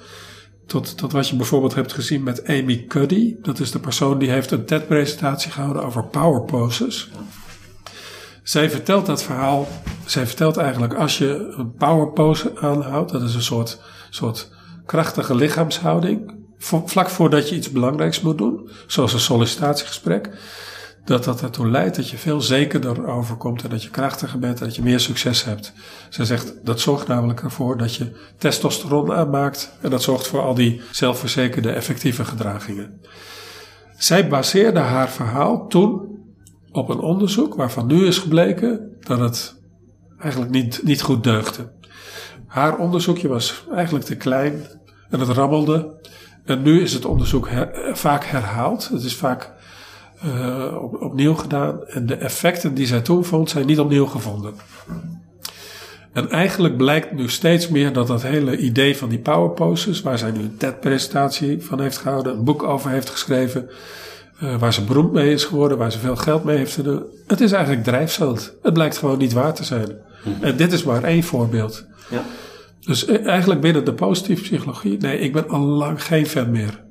tot, 0.71 0.97
tot 0.97 1.13
wat 1.13 1.29
je 1.29 1.37
bijvoorbeeld 1.37 1.75
hebt 1.75 1.93
gezien 1.93 2.23
met 2.23 2.47
Amy 2.47 2.85
Cuddy. 2.89 3.37
Dat 3.43 3.61
is 3.61 3.71
de 3.71 3.79
persoon 3.79 4.19
die 4.19 4.31
heeft 4.31 4.51
een 4.51 4.65
TED-presentatie 4.65 5.51
gehouden 5.51 5.85
over 5.85 6.05
power 6.05 6.43
poses. 6.43 7.11
Zij 8.43 8.71
vertelt 8.71 9.07
dat 9.07 9.23
verhaal. 9.23 9.69
Zij 10.07 10.27
vertelt 10.27 10.57
eigenlijk 10.57 10.95
als 10.95 11.19
je 11.19 11.55
een 11.57 11.75
power 11.75 12.13
pose 12.13 12.53
aanhoudt, 12.61 13.13
dat 13.13 13.23
is 13.23 13.35
een 13.35 13.43
soort, 13.43 13.81
soort 14.11 14.51
krachtige 14.87 15.35
lichaamshouding. 15.35 16.35
Vlak 16.59 17.09
voordat 17.09 17.49
je 17.49 17.57
iets 17.57 17.71
belangrijks 17.71 18.21
moet 18.21 18.39
doen, 18.39 18.71
zoals 18.87 19.13
een 19.13 19.21
sollicitatiegesprek 19.21 20.31
dat 21.05 21.25
dat 21.25 21.43
ertoe 21.43 21.71
leidt 21.71 21.97
dat 21.97 22.09
je 22.09 22.19
veel 22.19 22.41
zekerder 22.41 23.07
overkomt 23.07 23.63
en 23.63 23.71
dat 23.71 23.83
je 23.83 23.91
krachtiger 23.91 24.39
bent 24.39 24.61
en 24.61 24.67
dat 24.67 24.77
je 24.77 24.83
meer 24.83 25.01
succes 25.01 25.45
hebt. 25.45 25.73
Zij 26.09 26.25
zegt 26.25 26.55
dat 26.65 26.81
zorgt 26.81 27.07
namelijk 27.09 27.43
ervoor 27.43 27.79
dat 27.79 27.95
je 27.95 28.13
testosteron 28.39 29.13
aanmaakt 29.13 29.73
en 29.81 29.91
dat 29.91 30.03
zorgt 30.03 30.27
voor 30.27 30.41
al 30.41 30.55
die 30.55 30.81
zelfverzekerde 30.91 31.71
effectieve 31.71 32.25
gedragingen. 32.25 33.01
Zij 33.99 34.29
baseerde 34.29 34.81
haar 34.81 35.09
verhaal 35.09 35.67
toen 35.67 36.19
op 36.73 36.89
een 36.89 37.01
onderzoek 37.01 37.55
waarvan 37.55 37.87
nu 37.87 38.07
is 38.07 38.19
gebleken 38.19 38.97
dat 39.01 39.19
het 39.19 39.61
eigenlijk 40.19 40.53
niet, 40.53 40.81
niet 40.85 41.03
goed 41.03 41.25
deugde. 41.25 41.73
Haar 42.47 42.79
onderzoekje 42.79 43.29
was 43.29 43.65
eigenlijk 43.75 44.05
te 44.05 44.17
klein 44.17 44.67
en 45.11 45.21
het 45.21 45.29
rammelde. 45.29 45.99
En 46.45 46.63
nu 46.63 46.83
is 46.83 46.93
het 46.93 47.05
onderzoek 47.05 47.49
vaak 47.93 48.25
herhaald. 48.25 48.89
Het 48.89 49.03
is 49.03 49.17
vaak 49.17 49.53
uh, 50.25 50.83
op, 50.83 51.03
opnieuw 51.03 51.35
gedaan. 51.35 51.85
En 51.87 52.07
de 52.07 52.15
effecten 52.15 52.75
die 52.75 52.87
zij 52.87 53.01
toen 53.01 53.25
vond, 53.25 53.51
zijn 53.51 53.67
niet 53.67 53.81
opnieuw 53.81 54.07
gevonden. 54.07 54.55
En 56.13 56.31
eigenlijk 56.31 56.77
blijkt 56.77 57.13
nu 57.13 57.29
steeds 57.29 57.69
meer 57.69 57.93
dat 57.93 58.07
dat 58.07 58.23
hele 58.23 58.57
idee 58.57 58.97
van 58.97 59.09
die 59.09 59.19
power 59.19 59.51
poses, 59.51 60.03
waar 60.03 60.19
zij 60.19 60.31
nu 60.31 60.39
een 60.39 60.57
TED-presentatie 60.57 61.63
van 61.63 61.81
heeft 61.81 61.99
gehouden, 61.99 62.33
een 62.33 62.45
boek 62.45 62.63
over 62.63 62.91
heeft 62.91 63.11
geschreven, 63.11 63.71
uh, 64.43 64.59
waar 64.59 64.73
ze 64.73 64.85
beroemd 64.85 65.13
mee 65.13 65.33
is 65.33 65.45
geworden, 65.45 65.79
waar 65.79 65.93
ze 65.93 65.99
veel 65.99 66.17
geld 66.17 66.45
mee 66.45 66.57
heeft 66.57 66.73
verdiend. 66.73 67.03
Het 67.27 67.41
is 67.41 67.53
eigenlijk 67.53 67.85
drijfzand. 67.85 68.55
Het 68.63 68.75
blijkt 68.75 68.99
gewoon 68.99 69.19
niet 69.19 69.33
waar 69.33 69.55
te 69.55 69.65
zijn. 69.65 69.97
Mhm. 70.25 70.45
En 70.45 70.57
dit 70.57 70.73
is 70.73 70.85
maar 70.85 71.05
één 71.05 71.23
voorbeeld. 71.23 71.87
Ja. 72.11 72.23
Dus 72.81 73.05
eh, 73.05 73.27
eigenlijk 73.27 73.61
binnen 73.61 73.85
de 73.85 73.95
positieve 73.95 74.43
psychologie, 74.43 74.99
nee, 74.99 75.19
ik 75.19 75.33
ben 75.33 75.49
al 75.49 75.61
lang 75.61 76.05
geen 76.05 76.27
fan 76.27 76.51
meer. 76.51 76.85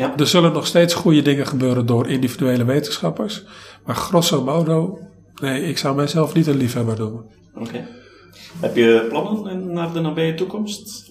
Ja. 0.00 0.16
Er 0.16 0.26
zullen 0.26 0.52
nog 0.52 0.66
steeds 0.66 0.94
goede 0.94 1.22
dingen 1.22 1.46
gebeuren 1.46 1.86
door 1.86 2.08
individuele 2.08 2.64
wetenschappers. 2.64 3.44
Maar 3.86 3.94
grosso 3.94 4.44
modo, 4.44 4.98
nee, 5.40 5.62
ik 5.62 5.78
zou 5.78 5.96
mijzelf 5.96 6.34
niet 6.34 6.46
een 6.46 6.56
liefhebber 6.56 6.96
doen. 6.96 7.20
Oké. 7.54 7.86
Heb 8.60 8.76
je 8.76 9.06
plannen 9.08 9.72
naar 9.72 9.92
de 9.92 10.00
nabije 10.00 10.34
toekomst? 10.34 11.10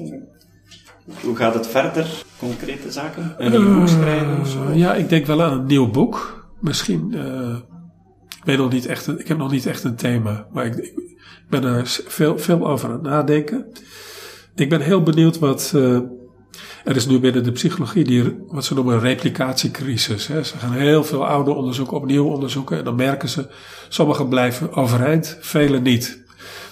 Hoe 1.24 1.36
gaat 1.36 1.54
het 1.54 1.68
verder? 1.68 2.08
Concrete 2.40 2.92
zaken? 2.92 3.36
Een 3.38 3.52
nieuw 3.52 3.80
boek 3.80 3.88
schrijven 3.88 4.40
of 4.40 4.48
zo? 4.48 4.72
Ja, 4.74 4.94
ik 4.94 5.10
denk 5.10 5.26
wel 5.26 5.44
aan 5.44 5.60
een 5.60 5.66
nieuw 5.66 5.92
boek. 5.92 6.48
Misschien. 6.60 7.12
Uh, 7.16 7.56
ik, 8.30 8.44
weet 8.44 8.58
nog 8.58 8.72
niet 8.72 8.86
echt 8.86 9.08
een, 9.08 9.20
ik 9.20 9.28
heb 9.28 9.38
nog 9.38 9.52
niet 9.52 9.66
echt 9.66 9.84
een 9.84 9.96
thema. 9.96 10.48
Maar 10.52 10.66
ik, 10.66 10.76
ik 10.76 11.50
ben 11.50 11.64
er 11.64 11.88
veel, 11.88 12.38
veel 12.38 12.68
over 12.68 12.88
aan 12.88 12.94
het 12.94 13.02
nadenken. 13.02 13.66
Ik 14.56 14.70
ben 14.70 14.82
heel 14.82 15.04
benieuwd 15.04 15.40
wat. 15.40 15.72
Uh, 15.76 16.00
er 16.84 16.96
is 16.96 17.08
nu 17.08 17.20
binnen 17.20 17.44
de 17.44 17.52
psychologie 17.52 18.04
die, 18.04 18.38
wat 18.48 18.66
ze 18.66 18.74
noemen 18.74 19.00
replicatiecrisis. 19.00 20.28
Hè. 20.28 20.44
Ze 20.44 20.58
gaan 20.58 20.74
heel 20.74 21.04
veel 21.04 21.28
oude 21.28 21.52
onderzoeken 21.52 21.98
opnieuw 21.98 22.26
onderzoeken 22.26 22.78
en 22.78 22.84
dan 22.84 22.96
merken 22.96 23.30
ze, 23.30 23.48
sommigen 23.90 24.28
blijven 24.28 24.74
overeind, 24.74 25.38
vele 25.42 25.80
niet. 25.80 26.28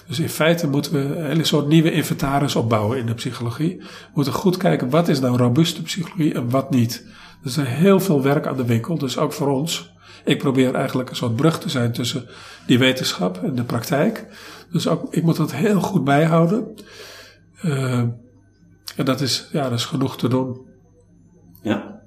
Dus 0.06 0.18
in 0.18 0.28
feite 0.28 0.68
moeten 0.68 0.92
we 0.92 0.98
een 0.98 1.26
hele 1.26 1.44
soort 1.44 1.68
nieuwe 1.68 1.92
inventaris 1.92 2.56
opbouwen 2.56 2.98
in 2.98 3.06
de 3.06 3.14
psychologie. 3.14 3.76
We 3.78 3.86
moeten 4.14 4.32
goed 4.32 4.56
kijken 4.56 4.90
wat 4.90 5.08
is 5.08 5.20
nou 5.20 5.36
robuuste 5.36 5.82
psychologie 5.82 6.34
en 6.34 6.50
wat 6.50 6.70
niet. 6.70 7.04
Er 7.42 7.48
is 7.48 7.56
heel 7.56 8.00
veel 8.00 8.22
werk 8.22 8.46
aan 8.46 8.56
de 8.56 8.64
winkel, 8.64 8.98
dus 8.98 9.18
ook 9.18 9.32
voor 9.32 9.48
ons. 9.48 9.92
Ik 10.24 10.38
probeer 10.38 10.74
eigenlijk 10.74 11.10
een 11.10 11.16
soort 11.16 11.36
brug 11.36 11.58
te 11.58 11.68
zijn 11.68 11.92
tussen 11.92 12.28
die 12.66 12.78
wetenschap 12.78 13.42
en 13.42 13.54
de 13.54 13.64
praktijk. 13.64 14.24
Dus 14.72 14.88
ook, 14.88 15.14
ik 15.14 15.22
moet 15.22 15.36
dat 15.36 15.52
heel 15.52 15.80
goed 15.80 16.04
bijhouden. 16.04 16.74
Uh, 17.64 18.02
en 18.96 19.04
dat 19.04 19.20
is, 19.20 19.48
ja, 19.52 19.62
dat 19.68 19.78
is 19.78 19.84
genoeg 19.84 20.16
te 20.16 20.28
doen. 20.28 20.66
Ja, 21.62 22.02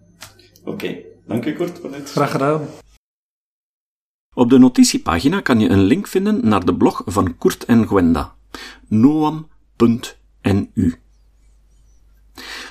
oké. 0.64 0.98
Dank 1.28 1.46
u 1.46 1.54
kort 1.54 1.80
voor 1.80 1.92
dit. 1.92 2.12
Graag 2.12 2.32
gedaan. 2.32 2.68
Op 4.34 4.50
de 4.50 4.58
notitiepagina 4.58 5.42
kan 5.42 5.60
je 5.60 5.70
een 5.70 5.84
link 5.84 6.08
vinden 6.08 6.48
naar 6.48 6.66
de 6.66 6.76
blog 6.76 7.02
van 7.06 7.38
Kurt 7.38 7.66
en 7.66 7.88
Gwenda. 7.88 8.36
noam.nu 8.88 9.36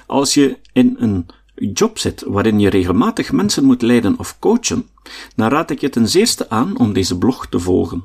Als 0.06 0.34
je 0.34 0.58
in 0.72 0.96
een 0.98 1.26
job 1.54 1.98
zit 1.98 2.24
waarin 2.26 2.60
je 2.60 2.70
regelmatig 2.70 3.32
mensen 3.32 3.64
moet 3.64 3.82
leiden 3.82 4.18
of 4.18 4.38
coachen, 4.38 4.88
dan 5.34 5.48
raad 5.48 5.70
ik 5.70 5.80
je 5.80 5.88
ten 5.88 6.08
zeerste 6.08 6.50
aan 6.50 6.78
om 6.78 6.92
deze 6.92 7.18
blog 7.18 7.46
te 7.46 7.58
volgen. 7.58 8.04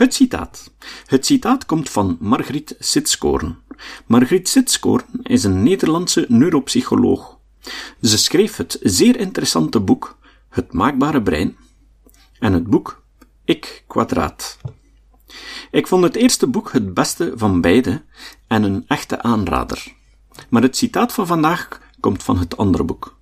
Het 0.00 0.14
citaat. 0.14 0.72
Het 1.06 1.26
citaat 1.26 1.66
komt 1.66 1.90
van 1.90 2.16
Margriet 2.20 2.76
Sitskoorn. 2.78 3.58
Margriet 4.06 4.48
Sitskoorn 4.48 5.04
is 5.22 5.44
een 5.44 5.62
Nederlandse 5.62 6.26
neuropsycholoog. 6.28 7.38
Ze 8.02 8.18
schreef 8.18 8.56
het 8.56 8.78
zeer 8.82 9.16
interessante 9.16 9.80
boek 9.80 10.18
Het 10.48 10.72
maakbare 10.72 11.22
brein 11.22 11.56
en 12.38 12.52
het 12.52 12.66
boek 12.66 13.02
Ik 13.44 13.84
kwadraat. 13.86 14.58
Ik 15.70 15.86
vond 15.86 16.02
het 16.02 16.16
eerste 16.16 16.46
boek 16.46 16.72
het 16.72 16.94
beste 16.94 17.32
van 17.36 17.60
beide 17.60 18.02
en 18.46 18.62
een 18.62 18.84
echte 18.86 19.22
aanrader. 19.22 19.94
Maar 20.48 20.62
het 20.62 20.76
citaat 20.76 21.12
van 21.12 21.26
vandaag 21.26 21.80
komt 22.00 22.22
van 22.22 22.38
het 22.38 22.56
andere 22.56 22.84
boek. 22.84 23.18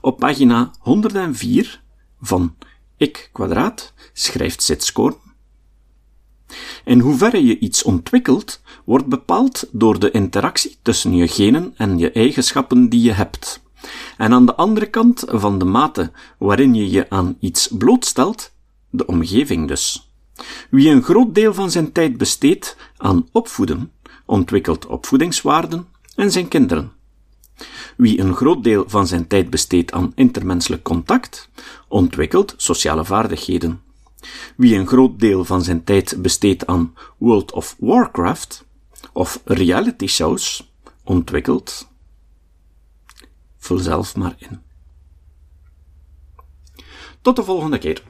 Op 0.00 0.18
pagina 0.18 0.70
104 0.78 1.82
van 2.20 2.56
Ik 2.96 3.28
kwadraat 3.32 3.92
schrijft 4.12 4.62
Sitskoorn 4.62 5.22
in 6.84 7.00
hoeverre 7.00 7.46
je 7.46 7.58
iets 7.58 7.82
ontwikkelt, 7.82 8.60
wordt 8.84 9.06
bepaald 9.06 9.68
door 9.72 9.98
de 9.98 10.10
interactie 10.10 10.76
tussen 10.82 11.14
je 11.14 11.28
genen 11.28 11.74
en 11.76 11.98
je 11.98 12.10
eigenschappen 12.12 12.88
die 12.88 13.02
je 13.02 13.12
hebt. 13.12 13.62
En 14.16 14.32
aan 14.32 14.46
de 14.46 14.54
andere 14.54 14.86
kant 14.86 15.24
van 15.26 15.58
de 15.58 15.64
mate 15.64 16.12
waarin 16.38 16.74
je 16.74 16.90
je 16.90 17.10
aan 17.10 17.36
iets 17.40 17.68
blootstelt, 17.68 18.52
de 18.90 19.06
omgeving 19.06 19.68
dus. 19.68 20.12
Wie 20.70 20.90
een 20.90 21.02
groot 21.02 21.34
deel 21.34 21.54
van 21.54 21.70
zijn 21.70 21.92
tijd 21.92 22.16
besteedt 22.16 22.76
aan 22.96 23.28
opvoeden, 23.32 23.92
ontwikkelt 24.26 24.86
opvoedingswaarden 24.86 25.86
en 26.16 26.32
zijn 26.32 26.48
kinderen. 26.48 26.92
Wie 27.96 28.20
een 28.20 28.34
groot 28.34 28.64
deel 28.64 28.84
van 28.86 29.06
zijn 29.06 29.26
tijd 29.26 29.50
besteedt 29.50 29.92
aan 29.92 30.12
intermenselijk 30.14 30.82
contact, 30.82 31.48
ontwikkelt 31.88 32.54
sociale 32.56 33.04
vaardigheden. 33.04 33.83
Wie 34.56 34.76
een 34.76 34.86
groot 34.86 35.20
deel 35.20 35.44
van 35.44 35.62
zijn 35.62 35.84
tijd 35.84 36.22
besteedt 36.22 36.66
aan 36.66 36.94
World 37.18 37.52
of 37.52 37.76
Warcraft 37.78 38.64
of 39.12 39.40
reality 39.44 40.06
shows, 40.06 40.72
ontwikkelt. 41.04 41.88
Vul 43.56 43.78
zelf 43.78 44.16
maar 44.16 44.34
in. 44.38 44.60
Tot 47.20 47.36
de 47.36 47.44
volgende 47.44 47.78
keer. 47.78 48.02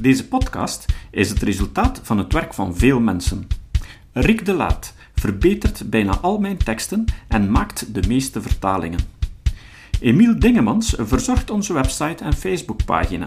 Deze 0.00 0.28
podcast 0.28 0.84
is 1.10 1.28
het 1.28 1.42
resultaat 1.42 2.00
van 2.02 2.18
het 2.18 2.32
werk 2.32 2.54
van 2.54 2.76
veel 2.76 3.00
mensen. 3.00 3.46
Rick 4.12 4.44
de 4.44 4.52
Laat 4.52 4.94
verbetert 5.14 5.90
bijna 5.90 6.18
al 6.18 6.38
mijn 6.38 6.56
teksten 6.56 7.04
en 7.28 7.50
maakt 7.50 7.94
de 7.94 8.08
meeste 8.08 8.42
vertalingen. 8.42 9.00
Emiel 10.00 10.38
Dingemans 10.38 10.94
verzorgt 10.98 11.50
onze 11.50 11.72
website 11.72 12.24
en 12.24 12.32
Facebookpagina. 12.32 13.26